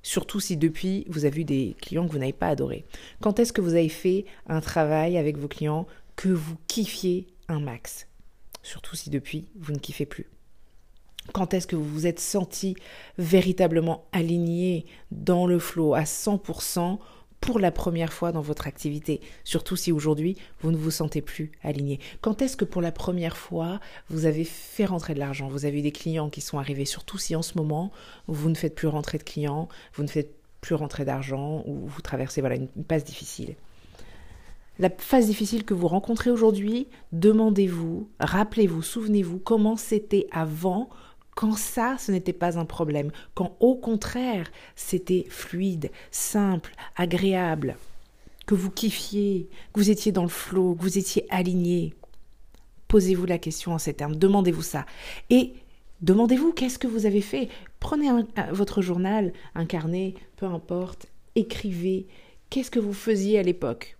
Surtout 0.03 0.41
si 0.41 0.57
depuis 0.57 1.05
vous 1.09 1.25
avez 1.25 1.43
eu 1.43 1.45
des 1.45 1.77
clients 1.81 2.07
que 2.07 2.13
vous 2.13 2.19
n'avez 2.19 2.33
pas 2.33 2.49
adorés. 2.49 2.85
Quand 3.21 3.39
est-ce 3.39 3.53
que 3.53 3.61
vous 3.61 3.75
avez 3.75 3.89
fait 3.89 4.25
un 4.47 4.61
travail 4.61 5.19
avec 5.19 5.37
vos 5.37 5.49
clients 5.49 5.87
que 6.17 6.29
vous 6.29 6.57
kiffiez 6.69 7.27
un 7.49 7.61
max? 7.61 8.07
Surtout 8.63 8.97
si 8.97 9.11
depuis 9.11 9.47
vous 9.57 9.73
ne 9.73 9.79
kiffez 9.79 10.07
plus. 10.07 10.27
Quand 11.33 11.55
est-ce 11.55 11.67
que 11.67 11.77
vous 11.77 11.85
vous 11.85 12.07
êtes 12.07 12.21
senti 12.21 12.77
véritablement 13.19 14.07
aligné 14.13 14.87
dans 15.11 15.47
le 15.47 15.59
flow 15.59 15.95
à 15.95 16.03
100% 16.03 16.99
pour 17.41 17.59
la 17.59 17.71
première 17.71 18.13
fois 18.13 18.33
dans 18.33 18.43
votre 18.43 18.67
activité, 18.67 19.21
surtout 19.45 19.77
si 19.77 19.93
aujourd'hui 19.93 20.37
vous 20.61 20.71
ne 20.71 20.77
vous 20.77 20.91
sentez 20.91 21.23
plus 21.23 21.53
aligné 21.63 21.99
Quand 22.21 22.43
est-ce 22.43 22.57
que 22.57 22.65
pour 22.65 22.83
la 22.83 22.93
première 22.93 23.37
fois 23.37 23.81
vous 24.09 24.27
avez 24.27 24.45
fait 24.45 24.85
rentrer 24.85 25.15
de 25.15 25.19
l'argent? 25.19 25.49
Vous 25.49 25.65
avez 25.65 25.83
des 25.83 25.93
clients 25.93 26.31
qui 26.31 26.41
sont 26.41 26.59
arrivés, 26.59 26.85
surtout 26.85 27.19
si 27.19 27.35
en 27.35 27.43
ce 27.43 27.57
moment 27.57 27.91
vous 28.27 28.51
ne 28.51 28.55
faites 28.55 28.75
plus 28.75 28.89
rentrer 28.89 29.19
de 29.19 29.23
clients, 29.23 29.69
vous 29.95 30.03
ne 30.03 30.09
faites 30.09 30.35
plus 30.61 30.75
rentrer 30.75 31.05
d'argent 31.05 31.63
ou 31.67 31.87
vous 31.87 32.03
traversez 32.03 32.41
voilà 32.41 32.57
une 32.57 32.69
passe 32.69 33.05
difficile. 33.05 33.55
La 34.79 34.89
phase 34.89 35.27
difficile 35.27 35.65
que 35.65 35.75
vous 35.75 35.89
rencontrez 35.89 36.31
aujourd'hui, 36.31 36.89
demandez-vous, 37.13 38.09
rappelez-vous, 38.19 38.81
souvenez-vous 38.81 39.39
comment 39.39 39.77
c'était 39.77 40.27
avant 40.31 40.89
quand 41.35 41.57
ça, 41.57 41.97
ce 41.99 42.13
n'était 42.13 42.33
pas 42.33 42.59
un 42.59 42.65
problème, 42.65 43.11
quand 43.35 43.57
au 43.61 43.77
contraire, 43.77 44.51
c'était 44.77 45.27
fluide, 45.29 45.91
simple, 46.11 46.75
agréable, 46.97 47.77
que 48.47 48.55
vous 48.55 48.71
kiffiez, 48.71 49.49
que 49.73 49.81
vous 49.81 49.91
étiez 49.91 50.13
dans 50.13 50.25
le 50.25 50.29
flot, 50.29 50.75
que 50.75 50.83
vous 50.83 50.99
étiez 50.99 51.27
aligné. 51.31 51.95
Posez-vous 52.89 53.27
la 53.27 53.39
question 53.39 53.73
en 53.73 53.79
ces 53.79 53.95
termes, 53.95 54.17
demandez-vous 54.17 54.63
ça. 54.63 54.85
Et 55.31 55.55
demandez-vous 56.01 56.53
qu'est-ce 56.53 56.79
que 56.79 56.89
vous 56.89 57.07
avez 57.07 57.21
fait. 57.21 57.49
Prenez 57.79 58.09
votre 58.51 58.83
journal, 58.83 59.33
un 59.55 59.67
carnet, 59.67 60.15
peu 60.37 60.47
importe, 60.47 61.07
écrivez 61.37 62.09
qu'est-ce 62.51 62.71
que 62.71 62.81
vous 62.81 62.93
faisiez 62.93 63.39
à 63.39 63.43
l'époque? 63.43 63.97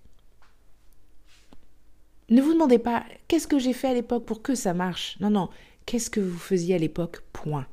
Ne 2.29 2.43
vous 2.43 2.53
demandez 2.53 2.79
pas 2.79 3.05
qu'est-ce 3.29 3.49
que 3.49 3.59
j'ai 3.59 3.73
fait 3.73 3.89
à 3.89 3.95
l'époque 3.95 4.25
pour 4.25 4.43
que 4.43 4.55
ça 4.55 4.75
marche? 4.75 5.17
Non, 5.21 5.31
non, 5.31 5.49
Qu'est-ce 5.87 6.11
que 6.11 6.21
vous 6.21 6.39
faisiez 6.39 6.75
à 6.75 6.79
l'époque 6.79 7.23
Point? 7.33 7.67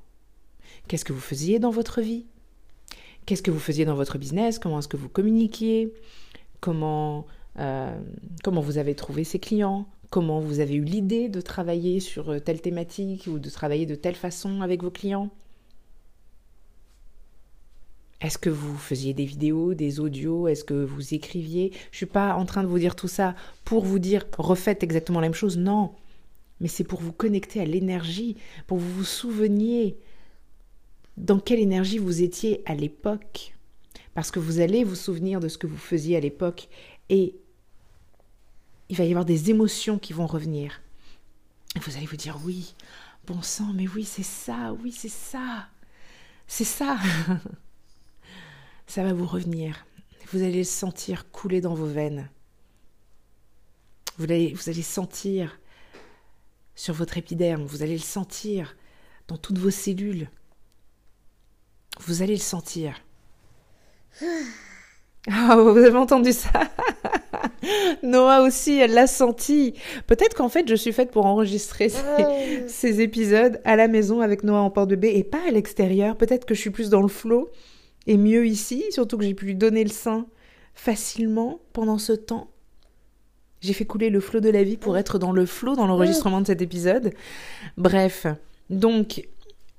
Qu'est-ce 0.88 1.06
que 1.06 1.14
vous 1.14 1.20
faisiez 1.20 1.60
dans 1.60 1.70
votre 1.70 2.02
vie? 2.02 2.26
Qu'est-ce 3.26 3.44
que 3.44 3.52
vous 3.52 3.60
faisiez 3.60 3.86
dans 3.86 3.96
votre 3.96 4.18
business? 4.18 4.58
Comment 4.58 4.80
est-ce 4.80 4.88
que 4.88 4.98
vous 4.98 5.10
communiquiez? 5.10 5.94
Comment, 6.62 7.26
euh, 7.60 8.00
comment 8.44 8.62
vous 8.62 8.78
avez 8.78 8.96
trouvé 8.96 9.24
ces 9.24 9.40
clients? 9.40 9.86
Comment 10.10 10.40
vous 10.40 10.62
avez 10.62 10.76
eu 10.76 10.84
l'idée 10.84 11.28
de 11.28 11.42
travailler 11.42 12.00
sur 12.00 12.32
euh, 12.32 12.40
telle 12.40 12.62
thématique 12.62 13.28
ou 13.28 13.40
de 13.40 13.50
travailler 13.50 13.86
de 13.86 13.96
telle 13.96 14.16
façon 14.16 14.62
avec 14.62 14.82
vos 14.82 14.92
clients? 14.92 15.30
Est-ce 18.22 18.38
que 18.38 18.50
vous 18.50 18.76
faisiez 18.78 19.14
des 19.14 19.26
vidéos, 19.26 19.74
des 19.74 20.00
audios? 20.00 20.48
Est-ce 20.48 20.64
que 20.64 20.74
vous 20.74 21.14
écriviez? 21.14 21.72
Je 21.92 21.96
ne 21.96 21.98
suis 21.98 22.06
pas 22.06 22.34
en 22.36 22.46
train 22.46 22.64
de 22.64 22.68
vous 22.68 22.80
dire 22.80 22.96
tout 22.96 23.08
ça 23.08 23.36
pour 23.64 23.84
vous 23.84 24.00
dire 24.00 24.26
refaites 24.38 24.82
exactement 24.82 25.20
la 25.20 25.28
même 25.28 25.36
chose. 25.36 25.58
Non 25.58 25.92
mais 26.60 26.68
c'est 26.68 26.84
pour 26.84 27.02
vous 27.02 27.12
connecter 27.12 27.62
à 27.62 27.66
l'énergie, 27.66 28.36
pour 28.66 28.78
vous 28.78 28.92
vous 28.92 29.04
souveniez 29.04 29.98
dans 31.18 31.40
quelle 31.40 31.60
énergie 31.60 31.98
vous 31.98 32.22
étiez 32.22 32.62
à 32.66 32.76
l'époque. 32.76 33.56
Parce 34.14 34.32
que 34.32 34.40
vous 34.40 34.60
allez 34.60 34.84
vous 34.84 34.96
souvenir 34.96 35.40
de 35.40 35.48
ce 35.48 35.58
que 35.58 35.68
vous 35.68 35.78
faisiez 35.78 36.18
à 36.18 36.20
l'époque 36.20 36.70
et 37.10 37.36
il 38.90 38.96
va 38.96 39.04
y 39.04 39.10
avoir 39.10 39.26
des 39.26 39.50
émotions 39.50 40.00
qui 40.00 40.14
vont 40.14 40.28
revenir. 40.28 40.82
Vous 41.82 41.98
allez 41.98 42.06
vous 42.06 42.16
dire 42.16 42.40
oui, 42.44 42.74
bon 43.26 43.42
sang, 43.42 43.72
mais 43.76 43.88
oui, 43.88 44.04
c'est 44.06 44.24
ça, 44.24 44.74
oui, 44.82 44.92
c'est 44.92 45.10
ça. 45.10 45.68
C'est 46.48 46.64
ça. 46.64 46.98
ça 48.88 49.04
va 49.04 49.14
vous 49.14 49.28
revenir. 49.28 49.86
Vous 50.32 50.42
allez 50.42 50.60
le 50.60 50.64
sentir 50.64 51.30
couler 51.32 51.62
dans 51.62 51.74
vos 51.74 51.86
veines. 51.86 52.30
Vous 54.18 54.24
allez, 54.24 54.54
vous 54.54 54.70
allez 54.70 54.82
sentir 54.82 55.60
sur 56.78 56.94
votre 56.94 57.18
épiderme, 57.18 57.66
vous 57.66 57.82
allez 57.82 57.96
le 57.96 58.00
sentir 58.00 58.78
dans 59.28 59.36
toutes 59.36 59.58
vos 59.58 59.72
cellules. 59.72 60.30
Vous 62.00 62.22
allez 62.22 62.36
le 62.36 62.42
sentir. 62.42 63.02
Ah, 65.30 65.58
vous 65.58 65.78
avez 65.78 65.98
entendu 65.98 66.32
ça? 66.32 66.50
Noah 68.04 68.44
aussi, 68.44 68.78
elle 68.78 68.94
l'a 68.94 69.08
senti. 69.08 69.74
Peut-être 70.06 70.36
qu'en 70.36 70.50
fait, 70.50 70.70
je 70.70 70.76
suis 70.76 70.94
faite 70.94 71.12
pour 71.12 71.26
enregistrer 71.26 71.90
ces, 72.68 73.02
épisodes 73.02 73.60
à 73.66 73.76
la 73.76 73.88
maison 73.88 74.22
avec 74.22 74.44
Noah 74.44 74.60
en 74.60 74.70
porte 74.70 74.90
bébé 74.90 75.14
et 75.16 75.24
pas 75.24 75.42
à 75.48 75.52
l'extérieur. 75.52 76.16
Peut-être 76.16 76.46
que 76.46 76.54
je 76.54 76.62
suis 76.62 76.70
plus 76.70 76.92
dans 76.92 77.02
le 77.02 77.08
flot 77.08 77.50
et 78.06 78.18
mieux 78.18 78.46
ici, 78.46 78.86
surtout 78.92 79.18
que 79.18 79.26
j'ai 79.26 79.34
pu 79.34 79.46
lui 79.46 79.56
donner 79.56 79.84
le 79.84 79.90
sein 79.90 80.28
facilement 80.76 81.60
pendant 81.74 81.98
ce 81.98 82.14
temps. 82.14 82.52
J'ai 83.68 83.74
fait 83.74 83.84
couler 83.84 84.10
le 84.10 84.22
flot 84.22 84.40
de 84.40 84.50
la 84.50 84.64
vie 84.64 84.78
pour 84.78 84.98
être 84.98 85.20
dans 85.20 85.34
le 85.34 85.46
flot 85.46 85.76
dans 85.76 85.88
l'enregistrement 85.88 86.40
de 86.40 86.48
cet 86.48 86.62
épisode. 86.62 87.14
Bref, 87.76 88.26
donc 88.70 89.28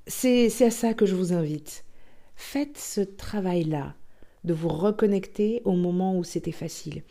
c'est 0.05 0.51
à 0.61 0.69
ça 0.69 0.93
que 0.93 1.07
je 1.07 1.15
vous 1.15 1.33
invite. 1.33 1.83
Faites 2.35 2.77
ce 2.77 3.01
travail-là, 3.01 3.95
de 4.43 4.53
vous 4.53 4.67
reconnecter 4.67 5.63
au 5.65 5.71
moment 5.71 6.15
où 6.15 6.23
c'était 6.23 6.51
facile. 6.51 7.01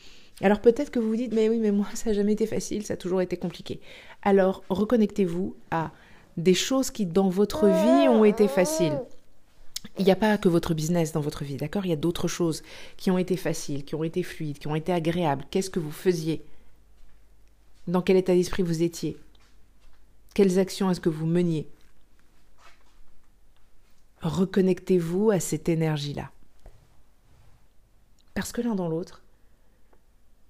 Alors 0.40 0.60
peut-être 0.60 0.92
que 0.92 1.00
vous 1.00 1.08
vous 1.08 1.16
dites, 1.16 1.32
mais 1.32 1.48
oui, 1.48 1.58
mais 1.58 1.72
moi, 1.72 1.88
ça 1.94 2.10
n'a 2.10 2.14
jamais 2.14 2.34
été 2.34 2.46
facile, 2.46 2.86
ça 2.86 2.94
a 2.94 2.96
toujours 2.96 3.22
été 3.22 3.36
compliqué. 3.36 3.80
Alors 4.22 4.62
reconnectez-vous 4.68 5.56
à 5.72 5.90
des 6.36 6.54
choses 6.54 6.92
qui, 6.92 7.06
dans 7.06 7.28
votre 7.28 7.66
vie, 7.66 8.08
ont 8.08 8.24
été 8.24 8.46
faciles. 8.46 8.96
Il 9.98 10.04
n'y 10.04 10.12
a 10.12 10.16
pas 10.16 10.38
que 10.38 10.48
votre 10.48 10.74
business 10.74 11.10
dans 11.10 11.20
votre 11.20 11.42
vie, 11.42 11.56
d'accord? 11.56 11.86
Il 11.86 11.88
y 11.88 11.92
a 11.92 11.96
d'autres 11.96 12.28
choses 12.28 12.62
qui 12.96 13.10
ont 13.10 13.18
été 13.18 13.36
faciles, 13.36 13.84
qui 13.84 13.96
ont 13.96 14.04
été 14.04 14.22
fluides, 14.22 14.60
qui 14.60 14.68
ont 14.68 14.76
été 14.76 14.92
agréables. 14.92 15.44
Qu'est-ce 15.50 15.70
que 15.70 15.80
vous 15.80 15.90
faisiez? 15.90 16.40
Dans 17.88 18.02
quel 18.02 18.16
état 18.16 18.34
d'esprit 18.34 18.62
vous 18.62 18.82
étiez? 18.82 19.16
Quelles 20.34 20.58
actions 20.58 20.90
est-ce 20.90 21.00
que 21.00 21.08
vous 21.08 21.26
meniez? 21.26 21.66
Reconnectez-vous 24.20 25.30
à 25.30 25.40
cette 25.40 25.68
énergie-là. 25.68 26.30
Parce 28.34 28.52
que 28.52 28.60
l'un 28.60 28.74
dans 28.74 28.88
l'autre, 28.88 29.22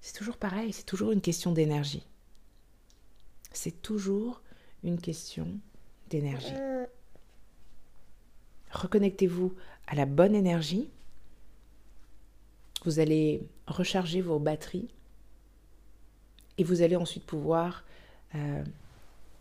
c'est 0.01 0.13
toujours 0.13 0.37
pareil, 0.37 0.73
c'est 0.73 0.85
toujours 0.85 1.11
une 1.11 1.21
question 1.21 1.51
d'énergie. 1.51 2.05
C'est 3.53 3.81
toujours 3.81 4.41
une 4.83 4.99
question 4.99 5.47
d'énergie. 6.09 6.53
Reconnectez-vous 8.71 9.55
à 9.87 9.95
la 9.95 10.05
bonne 10.05 10.35
énergie. 10.35 10.89
Vous 12.85 12.99
allez 12.99 13.41
recharger 13.65 14.21
vos 14.21 14.39
batteries 14.39 14.89
et 16.59 16.63
vous 16.63 16.81
allez 16.81 16.97
ensuite 16.97 17.23
pouvoir 17.23 17.85
euh, 18.35 18.63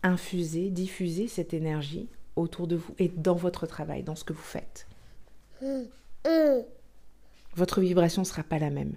infuser, 0.05 0.71
diffuser 0.71 1.27
cette 1.27 1.53
énergie 1.53 2.09
autour 2.37 2.69
de 2.69 2.77
vous 2.77 2.95
et 2.99 3.09
dans 3.09 3.35
votre 3.35 3.67
travail, 3.67 4.05
dans 4.05 4.15
ce 4.15 4.23
que 4.23 4.33
vous 4.33 4.41
faites. 4.41 4.87
Votre 7.57 7.81
vibration 7.81 8.23
ne 8.23 8.27
sera 8.27 8.45
pas 8.45 8.61
la 8.61 8.71
même. 8.71 8.95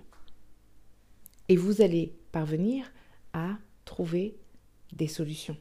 Et 1.49 1.55
vous 1.55 1.81
allez 1.81 2.13
parvenir 2.31 2.91
à 3.33 3.57
trouver 3.85 4.37
des 4.93 5.07
solutions. 5.07 5.57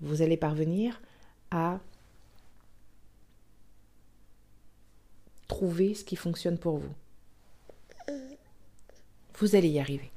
Vous 0.00 0.20
allez 0.20 0.36
parvenir 0.36 1.00
à 1.50 1.80
trouver 5.48 5.94
ce 5.94 6.04
qui 6.04 6.16
fonctionne 6.16 6.58
pour 6.58 6.76
vous. 6.76 6.94
Vous 9.38 9.56
allez 9.56 9.68
y 9.68 9.80
arriver. 9.80 10.10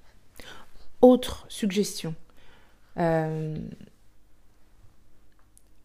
Autre 1.02 1.46
suggestion. 1.48 2.16
Euh, 2.98 3.56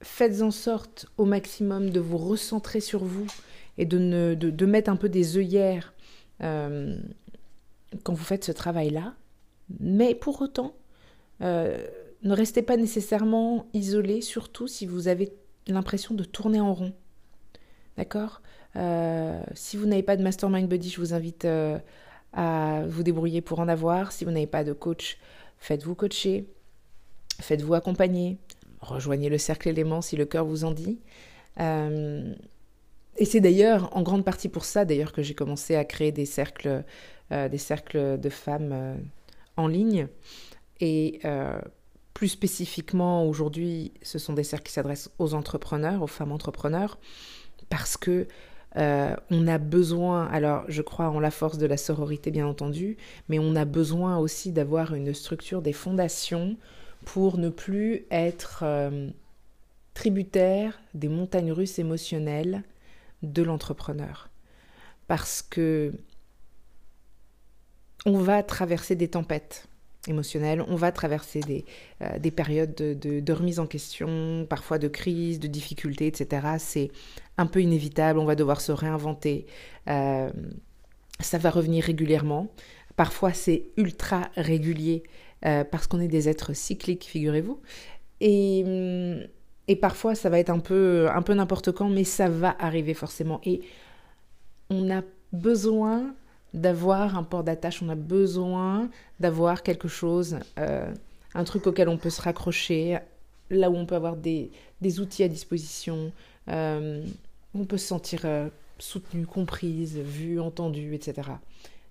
faites 0.00 0.40
en 0.40 0.50
sorte 0.50 1.06
au 1.18 1.26
maximum 1.26 1.90
de 1.90 2.00
vous 2.00 2.16
recentrer 2.16 2.80
sur 2.80 3.04
vous 3.04 3.26
et 3.76 3.84
de, 3.84 3.98
ne, 3.98 4.34
de, 4.34 4.66
mettre 4.66 4.90
un 4.90 4.96
peu 4.96 5.08
des 5.08 5.36
œillères 5.36 5.92
euh, 6.42 6.96
quand 8.02 8.14
vous 8.14 8.24
faites 8.24 8.44
ce 8.44 8.52
travail-là. 8.52 9.14
Mais 9.80 10.14
pour 10.14 10.40
autant, 10.40 10.74
euh, 11.42 11.86
ne 12.22 12.34
restez 12.34 12.62
pas 12.62 12.76
nécessairement 12.76 13.66
isolé, 13.74 14.22
surtout 14.22 14.66
si 14.66 14.86
vous 14.86 15.08
avez 15.08 15.32
l'impression 15.66 16.14
de 16.14 16.24
tourner 16.24 16.60
en 16.60 16.72
rond. 16.72 16.92
D'accord? 17.96 18.40
Si 19.54 19.76
vous 19.76 19.84
n'avez 19.84 20.02
pas 20.02 20.16
de 20.16 20.22
Mastermind 20.22 20.66
Buddy, 20.66 20.88
je 20.88 20.98
vous 20.98 21.12
invite 21.12 21.46
à 22.32 22.82
vous 22.86 23.02
débrouiller 23.02 23.40
pour 23.40 23.60
en 23.60 23.68
avoir. 23.68 24.12
Si 24.12 24.24
vous 24.24 24.30
n'avez 24.30 24.46
pas 24.46 24.64
de 24.64 24.72
coach, 24.72 25.18
faites-vous 25.58 25.94
coacher, 25.94 26.46
faites-vous 27.40 27.74
accompagner, 27.74 28.38
rejoignez 28.80 29.28
le 29.28 29.38
cercle 29.38 29.68
élément 29.68 30.00
si 30.00 30.16
le 30.16 30.24
cœur 30.24 30.44
vous 30.44 30.64
en 30.64 30.72
dit. 30.72 30.98
Euh, 31.60 32.34
et 33.16 33.24
c'est 33.24 33.40
d'ailleurs 33.40 33.94
en 33.96 34.02
grande 34.02 34.24
partie 34.24 34.48
pour 34.48 34.64
ça 34.64 34.84
d'ailleurs 34.84 35.12
que 35.12 35.22
j'ai 35.22 35.34
commencé 35.34 35.76
à 35.76 35.84
créer 35.84 36.12
des 36.12 36.24
cercles, 36.24 36.82
euh, 37.30 37.48
des 37.48 37.58
cercles 37.58 38.18
de 38.18 38.28
femmes 38.30 38.70
euh, 38.72 38.96
en 39.56 39.66
ligne. 39.66 40.08
Et 40.80 41.20
plus 42.12 42.28
spécifiquement 42.28 43.24
aujourd'hui, 43.26 43.92
ce 44.02 44.18
sont 44.18 44.32
des 44.32 44.42
cercles 44.42 44.66
qui 44.66 44.72
s'adressent 44.72 45.10
aux 45.18 45.34
entrepreneurs, 45.34 46.02
aux 46.02 46.08
femmes 46.08 46.32
entrepreneurs, 46.32 46.98
parce 47.68 47.96
que 47.96 48.26
euh, 48.76 49.14
on 49.30 49.46
a 49.48 49.58
besoin, 49.58 50.26
alors 50.26 50.64
je 50.68 50.82
crois 50.82 51.08
en 51.10 51.20
la 51.20 51.30
force 51.30 51.58
de 51.58 51.66
la 51.66 51.76
sororité 51.76 52.30
bien 52.30 52.46
entendu, 52.46 52.96
mais 53.28 53.38
on 53.38 53.54
a 53.54 53.64
besoin 53.64 54.18
aussi 54.18 54.52
d'avoir 54.52 54.94
une 54.94 55.12
structure 55.12 55.62
des 55.62 55.72
fondations 55.72 56.56
pour 57.04 57.36
ne 57.38 57.48
plus 57.48 58.06
être 58.10 58.60
euh, 58.62 59.10
tributaire 59.94 60.80
des 60.94 61.08
montagnes 61.08 61.52
russes 61.52 61.78
émotionnelles 61.78 62.62
de 63.22 63.42
l'entrepreneur. 63.42 64.30
Parce 65.06 65.42
que 65.42 65.92
on 68.06 68.18
va 68.18 68.42
traverser 68.42 68.96
des 68.96 69.08
tempêtes 69.08 69.68
on 70.08 70.76
va 70.76 70.92
traverser 70.92 71.40
des, 71.40 71.64
euh, 72.02 72.18
des 72.18 72.30
périodes 72.30 72.74
de, 72.74 73.20
de, 73.20 73.32
remise 73.32 73.60
en 73.60 73.66
question, 73.66 74.46
parfois 74.48 74.78
de 74.78 74.88
crise, 74.88 75.38
de 75.38 75.46
difficultés, 75.46 76.06
etc. 76.06 76.56
C'est 76.58 76.90
un 77.36 77.46
peu 77.46 77.60
inévitable, 77.62 78.18
on 78.18 78.24
va 78.24 78.34
devoir 78.34 78.60
se 78.60 78.72
réinventer. 78.72 79.46
Euh, 79.88 80.30
ça 81.20 81.38
va 81.38 81.50
revenir 81.50 81.84
régulièrement. 81.84 82.48
Parfois, 82.96 83.32
c'est 83.32 83.66
ultra 83.76 84.30
régulier 84.36 85.04
euh, 85.44 85.64
parce 85.64 85.86
qu'on 85.86 86.00
est 86.00 86.08
des 86.08 86.28
êtres 86.28 86.52
cycliques, 86.52 87.04
figurez-vous. 87.04 87.60
Et, 88.20 88.64
hum, 88.66 89.26
et, 89.68 89.76
parfois, 89.76 90.14
ça 90.14 90.28
va 90.30 90.38
être 90.40 90.50
un 90.50 90.58
peu, 90.58 91.08
un 91.10 91.22
peu 91.22 91.34
n'importe 91.34 91.70
quand, 91.70 91.88
mais 91.88 92.04
ça 92.04 92.28
va 92.28 92.56
arriver 92.58 92.94
forcément. 92.94 93.40
Et 93.44 93.60
on 94.68 94.90
a 94.90 95.02
besoin 95.32 96.14
d'avoir 96.54 97.16
un 97.16 97.22
port 97.22 97.44
d'attache, 97.44 97.82
on 97.82 97.88
a 97.88 97.94
besoin 97.94 98.90
d'avoir 99.20 99.62
quelque 99.62 99.88
chose, 99.88 100.38
euh, 100.58 100.92
un 101.34 101.44
truc 101.44 101.66
auquel 101.66 101.88
on 101.88 101.96
peut 101.96 102.10
se 102.10 102.20
raccrocher, 102.20 102.98
là 103.50 103.70
où 103.70 103.76
on 103.76 103.86
peut 103.86 103.94
avoir 103.94 104.16
des, 104.16 104.50
des 104.80 105.00
outils 105.00 105.22
à 105.22 105.28
disposition, 105.28 106.12
euh, 106.48 107.04
on 107.54 107.64
peut 107.64 107.78
se 107.78 107.86
sentir 107.86 108.20
euh, 108.24 108.48
soutenu, 108.78 109.26
comprise, 109.26 109.98
vu, 109.98 110.40
entendu, 110.40 110.94
etc. 110.94 111.30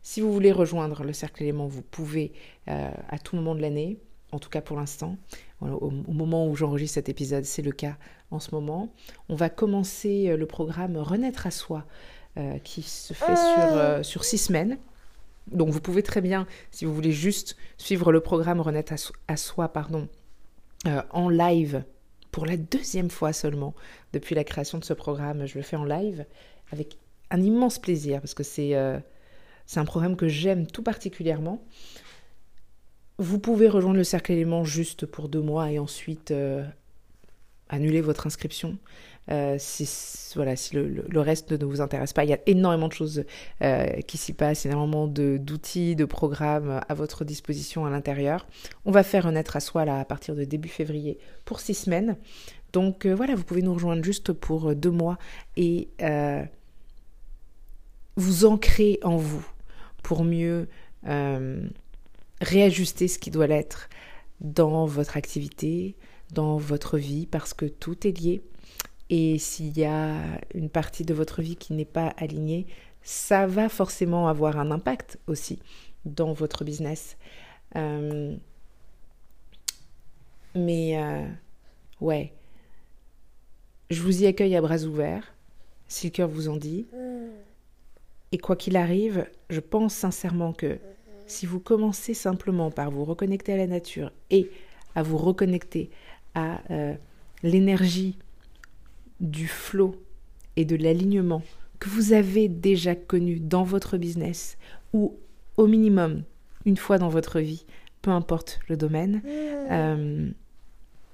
Si 0.04 0.22
vous 0.22 0.32
voulez 0.32 0.52
rejoindre 0.52 1.04
le 1.04 1.14
cercle 1.14 1.44
élément, 1.44 1.68
vous 1.68 1.84
pouvez 1.84 2.34
à 2.66 3.20
tout 3.20 3.36
moment 3.36 3.54
de 3.54 3.62
l'année, 3.62 4.00
en 4.32 4.40
tout 4.40 4.50
cas 4.50 4.62
pour 4.62 4.78
l'instant. 4.78 5.16
Au, 5.62 5.92
moment 5.92 6.48
où 6.48 6.56
j'enregistre 6.56 6.96
cet 6.96 7.08
épisode, 7.08 7.46
c'est 7.46 7.62
le 7.62 7.72
cas 7.72 7.98
en 8.32 8.40
ce 8.40 8.50
moment. 8.56 8.92
On 9.30 9.36
va 9.36 9.50
commencer 9.50 10.36
le 10.36 10.46
programme 10.48 10.98
Renaître 10.98 11.46
à 11.46 11.52
soi 11.52 11.86
euh, 12.38 12.60
qui 12.60 12.82
se 12.82 13.14
fait 13.14 13.36
sur, 13.36 13.58
euh, 13.58 14.04
sur 14.04 14.24
six 14.24 14.38
semaines. 14.38 14.78
Donc 15.48 15.70
vous 15.70 15.82
pouvez 15.82 16.02
très 16.02 16.22
bien, 16.22 16.48
si 16.72 16.86
vous 16.86 16.94
voulez 16.94 17.12
juste 17.12 17.58
suivre 17.78 18.14
le 18.14 18.22
programme 18.22 18.62
Renaître 18.62 18.94
à, 19.28 19.36
soi, 19.36 19.68
pardon, 19.68 20.08
euh, 20.88 21.02
en 21.10 21.28
live 21.28 21.84
pour 22.32 22.46
la 22.46 22.56
deuxième 22.56 23.10
fois 23.10 23.34
seulement 23.34 23.74
depuis 24.14 24.34
la 24.34 24.46
création 24.46 24.78
de 24.78 24.86
ce 24.86 24.94
programme. 24.94 25.46
Je 25.46 25.58
le 25.58 25.62
fais 25.62 25.76
en 25.76 25.84
live 25.84 26.26
avec 26.72 26.98
un 27.32 27.42
immense 27.42 27.80
plaisir 27.80 28.22
parce 28.22 28.34
que 28.34 28.44
c'est 28.44 28.78
c'est 29.66 29.80
un 29.82 29.86
programme 29.86 30.16
que 30.16 30.30
j'aime 30.30 30.68
tout 30.68 30.84
particulièrement. 30.84 31.62
Vous 33.18 33.40
pouvez 33.40 33.68
rejoindre 33.68 33.98
le 33.98 34.06
cercle 34.06 34.32
élément 34.32 34.64
juste 34.64 35.06
pour 35.06 35.28
deux 35.28 35.42
mois 35.42 35.70
et 35.70 35.80
ensuite 35.80 36.34
annuler 37.68 38.00
votre 38.00 38.28
inscription. 38.28 38.78
Euh, 39.30 39.56
si, 39.60 39.88
voilà, 40.36 40.56
si 40.56 40.76
le, 40.76 41.20
reste 41.20 41.52
ne 41.52 41.66
vous 41.66 41.82
intéresse 41.82 42.14
pas, 42.14 42.24
il 42.24 42.30
y 42.30 42.34
a 42.34 42.40
énormément 42.48 42.88
de 42.88 42.94
choses 42.94 43.24
euh, 43.62 43.86
qui 44.02 44.18
s'y 44.18 44.34
passent, 44.34 44.66
énormément 44.66 45.08
d'outils, 45.08 45.96
de, 45.96 46.06
programmes 46.06 46.82
à 46.88 46.94
votre 46.94 47.24
disposition 47.24 47.86
à 47.86 47.90
l'intérieur. 47.90 48.48
On 48.86 48.92
va 48.92 49.04
faire 49.04 49.26
renaître 49.26 49.56
à 49.56 49.60
soi 49.60 49.86
là, 49.86 50.00
à 50.00 50.06
partir 50.06 50.36
de 50.36 50.44
début 50.44 50.70
février 50.70 51.20
pour 51.46 51.60
six 51.60 51.76
semaines. 51.76 52.18
Donc 52.74 53.06
euh, 53.06 53.14
voilà, 53.14 53.36
vous 53.36 53.44
pouvez 53.44 53.62
nous 53.62 53.74
rejoindre 53.74 54.04
juste 54.04 54.34
pour 54.34 54.76
deux 54.76 54.92
mois 54.92 55.18
et 55.56 55.90
vous 58.18 58.46
ancrer 58.46 59.00
en 59.04 59.16
vous 59.16 59.46
pour 60.04 60.24
mieux 60.24 60.68
réajuster 62.42 63.08
ce 63.08 63.20
qui 63.20 63.32
doit 63.32 63.48
l'être 63.48 63.90
dans 64.42 64.86
votre 64.86 65.16
activité, 65.18 65.96
dans 66.34 66.58
votre 66.58 66.98
vie, 66.98 67.28
parce 67.28 67.54
que 67.54 67.66
tout 67.66 68.08
est 68.08 68.20
lié. 68.20 68.42
Et 69.12 69.38
s'il 69.40 69.78
y 69.78 69.84
a 69.84 70.16
une 70.56 70.70
partie 70.70 71.04
de 71.04 71.14
votre 71.14 71.42
vie 71.42 71.58
qui 71.58 71.74
n'est 71.74 71.84
pas 71.84 72.14
alignée, 72.18 72.66
ça 73.04 73.46
va 73.46 73.68
forcément 73.68 74.30
avoir 74.30 74.58
un 74.58 74.72
impact 74.72 75.20
aussi 75.28 75.60
dans 76.06 76.32
votre 76.32 76.64
business. 76.64 77.18
Euh, 77.76 78.36
mais 80.56 80.98
euh, 80.98 81.28
ouais, 82.00 82.32
je 83.90 84.02
vous 84.02 84.24
y 84.24 84.28
accueille 84.28 84.56
à 84.56 84.62
bras 84.62 84.84
ouverts, 84.84 85.34
si 85.90 86.08
le 86.08 86.12
cœur 86.12 86.30
vous 86.30 86.48
en 86.48 86.56
dit. 86.56 86.88
Et 88.32 88.38
quoi 88.38 88.56
qu'il 88.56 88.78
arrive, 88.78 89.28
je 89.50 89.60
pense 89.60 89.94
sincèrement 89.94 90.54
que 90.54 90.80
si 91.28 91.46
vous 91.46 91.60
commencez 91.60 92.14
simplement 92.14 92.72
par 92.72 92.92
vous 92.92 93.04
reconnecter 93.04 93.52
à 93.52 93.58
la 93.58 93.68
nature 93.68 94.14
et 94.30 94.50
à 94.96 95.04
vous 95.04 95.18
reconnecter 95.18 95.90
à 96.34 96.62
euh, 96.72 96.96
l'énergie 97.44 98.18
du 99.22 99.48
flot 99.48 99.96
et 100.58 100.66
de 100.66 100.76
l'alignement 100.76 101.42
que 101.80 101.90
vous 101.90 102.14
avez 102.14 102.48
déjà 102.48 102.96
connu 102.96 103.40
dans 103.40 103.64
votre 103.64 103.98
business 103.98 104.58
ou 104.94 105.16
au 105.58 105.68
minimum 105.68 106.24
une 106.66 106.78
fois 106.78 106.98
dans 106.98 107.10
votre 107.10 107.40
vie, 107.40 107.66
peu 108.02 108.12
importe 108.12 108.60
le 108.68 108.78
domaine, 108.78 109.16
mmh. 109.16 109.22
euh, 109.72 110.30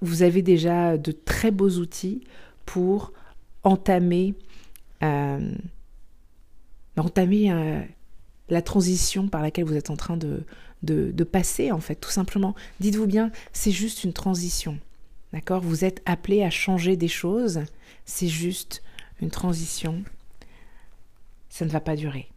vous 0.01 0.23
avez 0.23 0.41
déjà 0.41 0.97
de 0.97 1.11
très 1.11 1.51
beaux 1.51 1.69
outils 1.69 2.23
pour 2.65 3.13
entamer, 3.63 4.35
euh, 5.03 5.53
entamer 6.97 7.51
euh, 7.51 7.81
la 8.49 8.61
transition 8.61 9.27
par 9.27 9.41
laquelle 9.41 9.65
vous 9.65 9.75
êtes 9.75 9.89
en 9.89 9.95
train 9.95 10.17
de, 10.17 10.43
de 10.83 11.23
passer, 11.23 11.71
en 11.71 11.79
fait, 11.79 11.95
tout 11.95 12.11
simplement. 12.11 12.55
Dites-vous 12.79 13.07
bien, 13.07 13.31
c'est 13.53 13.71
juste 13.71 14.03
une 14.03 14.13
transition. 14.13 14.77
D'accord? 15.33 15.61
Vous 15.61 15.83
êtes 15.83 16.01
appelé 16.05 16.43
à 16.43 16.49
changer 16.49 16.95
des 16.95 17.07
choses. 17.07 17.61
C'est 18.07 18.27
juste 18.27 18.81
une 19.21 19.29
transition. 19.29 20.03
Ça 21.49 21.65
ne 21.65 21.69
va 21.69 21.79
pas 21.79 21.95
durer. 21.95 22.31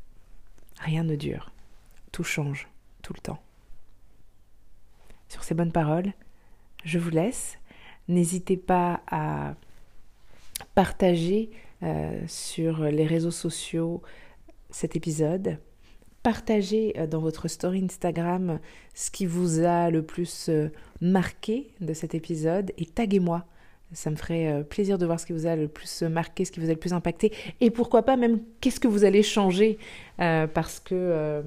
Rien 0.81 1.05
ne 1.05 1.17
dure. 1.17 1.51
Tout 2.13 2.25
change 2.25 2.69
tout 3.01 3.15
le 3.15 3.21
temps. 3.21 3.43
Sur 5.31 5.43
ces 5.43 5.55
bonnes 5.55 5.73
paroles, 5.73 6.13
je 6.85 6.99
vous 6.99 7.09
laisse. 7.09 7.57
N'hésitez 8.09 8.59
pas 8.59 9.01
à 9.07 9.55
partager 10.75 11.51
euh, 11.83 12.23
sur 12.27 12.83
les 12.85 13.07
réseaux 13.07 13.31
sociaux 13.31 14.03
cet 14.69 14.97
épisode 14.97 15.59
partagez 16.23 16.99
euh, 16.99 17.07
dans 17.07 17.21
votre 17.21 17.49
story 17.49 17.85
Instagram 17.85 18.61
ce 18.95 19.11
qui 19.11 19.27
vous 19.27 19.61
a 19.61 19.91
le 19.91 20.03
plus 20.03 20.49
euh, 20.49 20.71
marqué 21.01 21.71
de 21.81 21.93
cet 21.95 22.15
épisode 22.15 22.73
et 22.79 22.87
taguez-moi. 22.87 23.45
Ça 23.93 24.11
me 24.11 24.17
ferait 24.17 24.49
euh, 24.49 24.63
plaisir 24.63 24.99
de 24.99 25.07
voir 25.07 25.19
ce 25.19 25.27
qui 25.27 25.33
vous 25.33 25.47
a 25.47 25.57
le 25.57 25.69
plus 25.69 26.03
marqué, 26.03 26.45
ce 26.45 26.53
qui 26.53 26.61
vous 26.61 26.67
a 26.67 26.73
le 26.73 26.79
plus 26.79 26.93
impacté. 26.93 27.33
Et 27.61 27.71
pourquoi 27.71 28.03
pas 28.03 28.17
même 28.17 28.41
qu'est-ce 28.61 28.81
que 28.81 28.89
vous 28.89 29.05
allez 29.05 29.23
changer 29.23 29.79
parce 30.19 30.81
que 30.81 31.43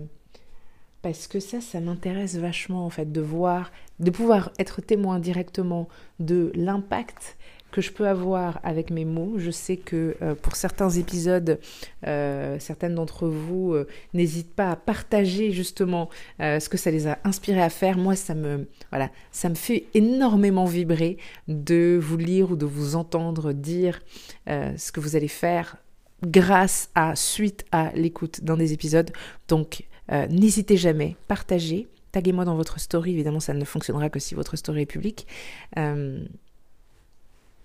parce 1.03 1.27
que 1.27 1.39
ça, 1.41 1.61
ça 1.61 1.81
m'intéresse 1.81 2.37
vachement 2.37 2.85
en 2.85 2.89
fait 2.89 3.11
de 3.11 3.21
voir, 3.21 3.71
de 3.99 4.09
pouvoir 4.09 4.51
être 4.57 4.81
témoin 4.81 5.19
directement 5.19 5.89
de 6.19 6.51
l'impact 6.55 7.37
que 7.73 7.81
je 7.81 7.91
peux 7.91 8.07
avoir 8.07 8.59
avec 8.63 8.91
mes 8.91 9.03
mots. 9.03 9.33
Je 9.37 9.49
sais 9.49 9.77
que 9.77 10.15
euh, 10.21 10.35
pour 10.35 10.55
certains 10.55 10.91
épisodes, 10.91 11.59
euh, 12.05 12.57
certaines 12.59 12.93
d'entre 12.93 13.27
vous 13.27 13.73
euh, 13.73 13.87
n'hésitent 14.13 14.53
pas 14.53 14.69
à 14.69 14.75
partager 14.75 15.51
justement 15.51 16.09
ce 16.39 16.69
que 16.69 16.77
ça 16.77 16.91
les 16.91 17.07
a 17.07 17.17
inspirés 17.23 17.63
à 17.63 17.69
faire. 17.69 17.97
Moi, 17.97 18.15
ça 18.15 18.35
me, 18.35 18.67
voilà, 18.91 19.09
ça 19.31 19.49
me 19.49 19.55
fait 19.55 19.87
énormément 19.95 20.65
vibrer 20.65 21.17
de 21.47 21.97
vous 21.99 22.17
lire 22.17 22.51
ou 22.51 22.55
de 22.55 22.65
vous 22.65 22.95
entendre 22.95 23.53
dire 23.53 24.01
ce 24.47 24.91
que 24.91 24.99
vous 24.99 25.15
allez 25.15 25.27
faire 25.27 25.77
grâce 26.23 26.89
à, 26.93 27.15
suite 27.15 27.65
à 27.71 27.91
l'écoute 27.95 28.43
d'un 28.43 28.57
des 28.57 28.73
épisodes. 28.73 29.11
Donc, 29.47 29.83
n'hésitez 30.29 30.77
jamais, 30.77 31.15
partagez. 31.27 31.87
Taguez-moi 32.11 32.45
dans 32.45 32.55
votre 32.55 32.79
story, 32.79 33.13
évidemment 33.13 33.39
ça 33.39 33.55
ne 33.55 33.65
fonctionnera 33.65 34.09
que 34.09 34.19
si 34.19 34.35
votre 34.35 34.55
story 34.55 34.81
est 34.81 34.85
publique. 34.85 35.25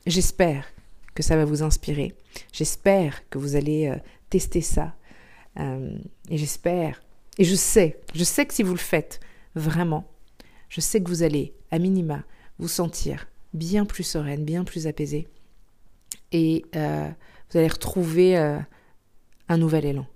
J'espère 0.09 0.64
que 1.14 1.23
ça 1.23 1.37
va 1.37 1.44
vous 1.44 1.62
inspirer. 1.62 2.14
J'espère 2.51 3.29
que 3.29 3.37
vous 3.37 3.57
allez 3.57 3.88
euh, 3.88 3.99
tester 4.31 4.62
ça. 4.62 4.94
Euh, 5.61 5.99
et 6.31 6.38
j'espère, 6.38 7.03
et 7.37 7.44
je 7.44 7.55
sais, 7.55 8.01
je 8.14 8.25
sais 8.25 8.47
que 8.47 8.55
si 8.55 8.62
vous 8.62 8.73
le 8.73 8.79
faites 8.79 9.21
vraiment, 9.55 10.09
je 10.71 10.81
sais 10.81 11.03
que 11.03 11.09
vous 11.11 11.23
allez, 11.23 11.53
à 11.71 11.79
minima, 11.79 12.25
vous 12.59 12.68
sentir 12.68 13.29
bien 13.53 13.85
plus 13.85 14.03
sereine, 14.03 14.47
bien 14.47 14.64
plus 14.64 14.87
apaisée. 14.87 15.29
Et 16.33 16.64
euh, 16.75 17.11
vous 17.51 17.59
allez 17.59 17.68
retrouver 17.68 18.37
un 19.49 19.59
nouvel 19.59 19.85
élan. 19.85 20.07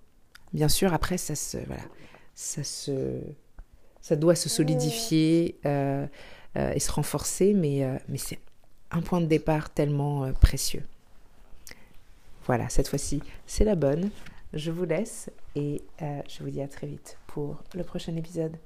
Bien 0.55 0.69
sûr, 0.69 0.95
après, 0.95 1.19
ça 1.19 1.35
se, 1.35 1.59
voilà, 1.67 1.85
ça 2.35 2.65
se, 2.65 3.21
ça 4.01 4.17
doit 4.17 4.37
se 4.37 4.49
solidifier 4.49 5.59
et 5.65 6.81
se 6.81 6.93
renforcer, 6.93 7.53
mais, 7.55 7.87
mais 8.09 8.19
c'est 8.19 8.39
un 8.93 9.01
point 9.01 9.21
de 9.21 9.27
départ 9.27 9.71
tellement 9.71 10.25
euh, 10.25 10.33
précieux. 10.33 10.85
Voilà, 12.47 12.69
cette 12.69 12.89
fois-ci, 12.89 13.23
c'est 13.47 13.65
la 13.65 13.75
bonne. 13.75 14.11
Je 14.53 14.71
vous 14.71 14.85
laisse 14.85 15.31
et 15.55 15.83
euh, 16.03 16.21
je 16.29 16.43
vous 16.43 16.51
dis 16.51 16.61
à 16.61 16.69
très 16.69 16.87
vite 16.87 17.19
pour 17.27 17.63
le 17.75 17.85
prochain 17.85 18.15
épisode. 18.17 18.57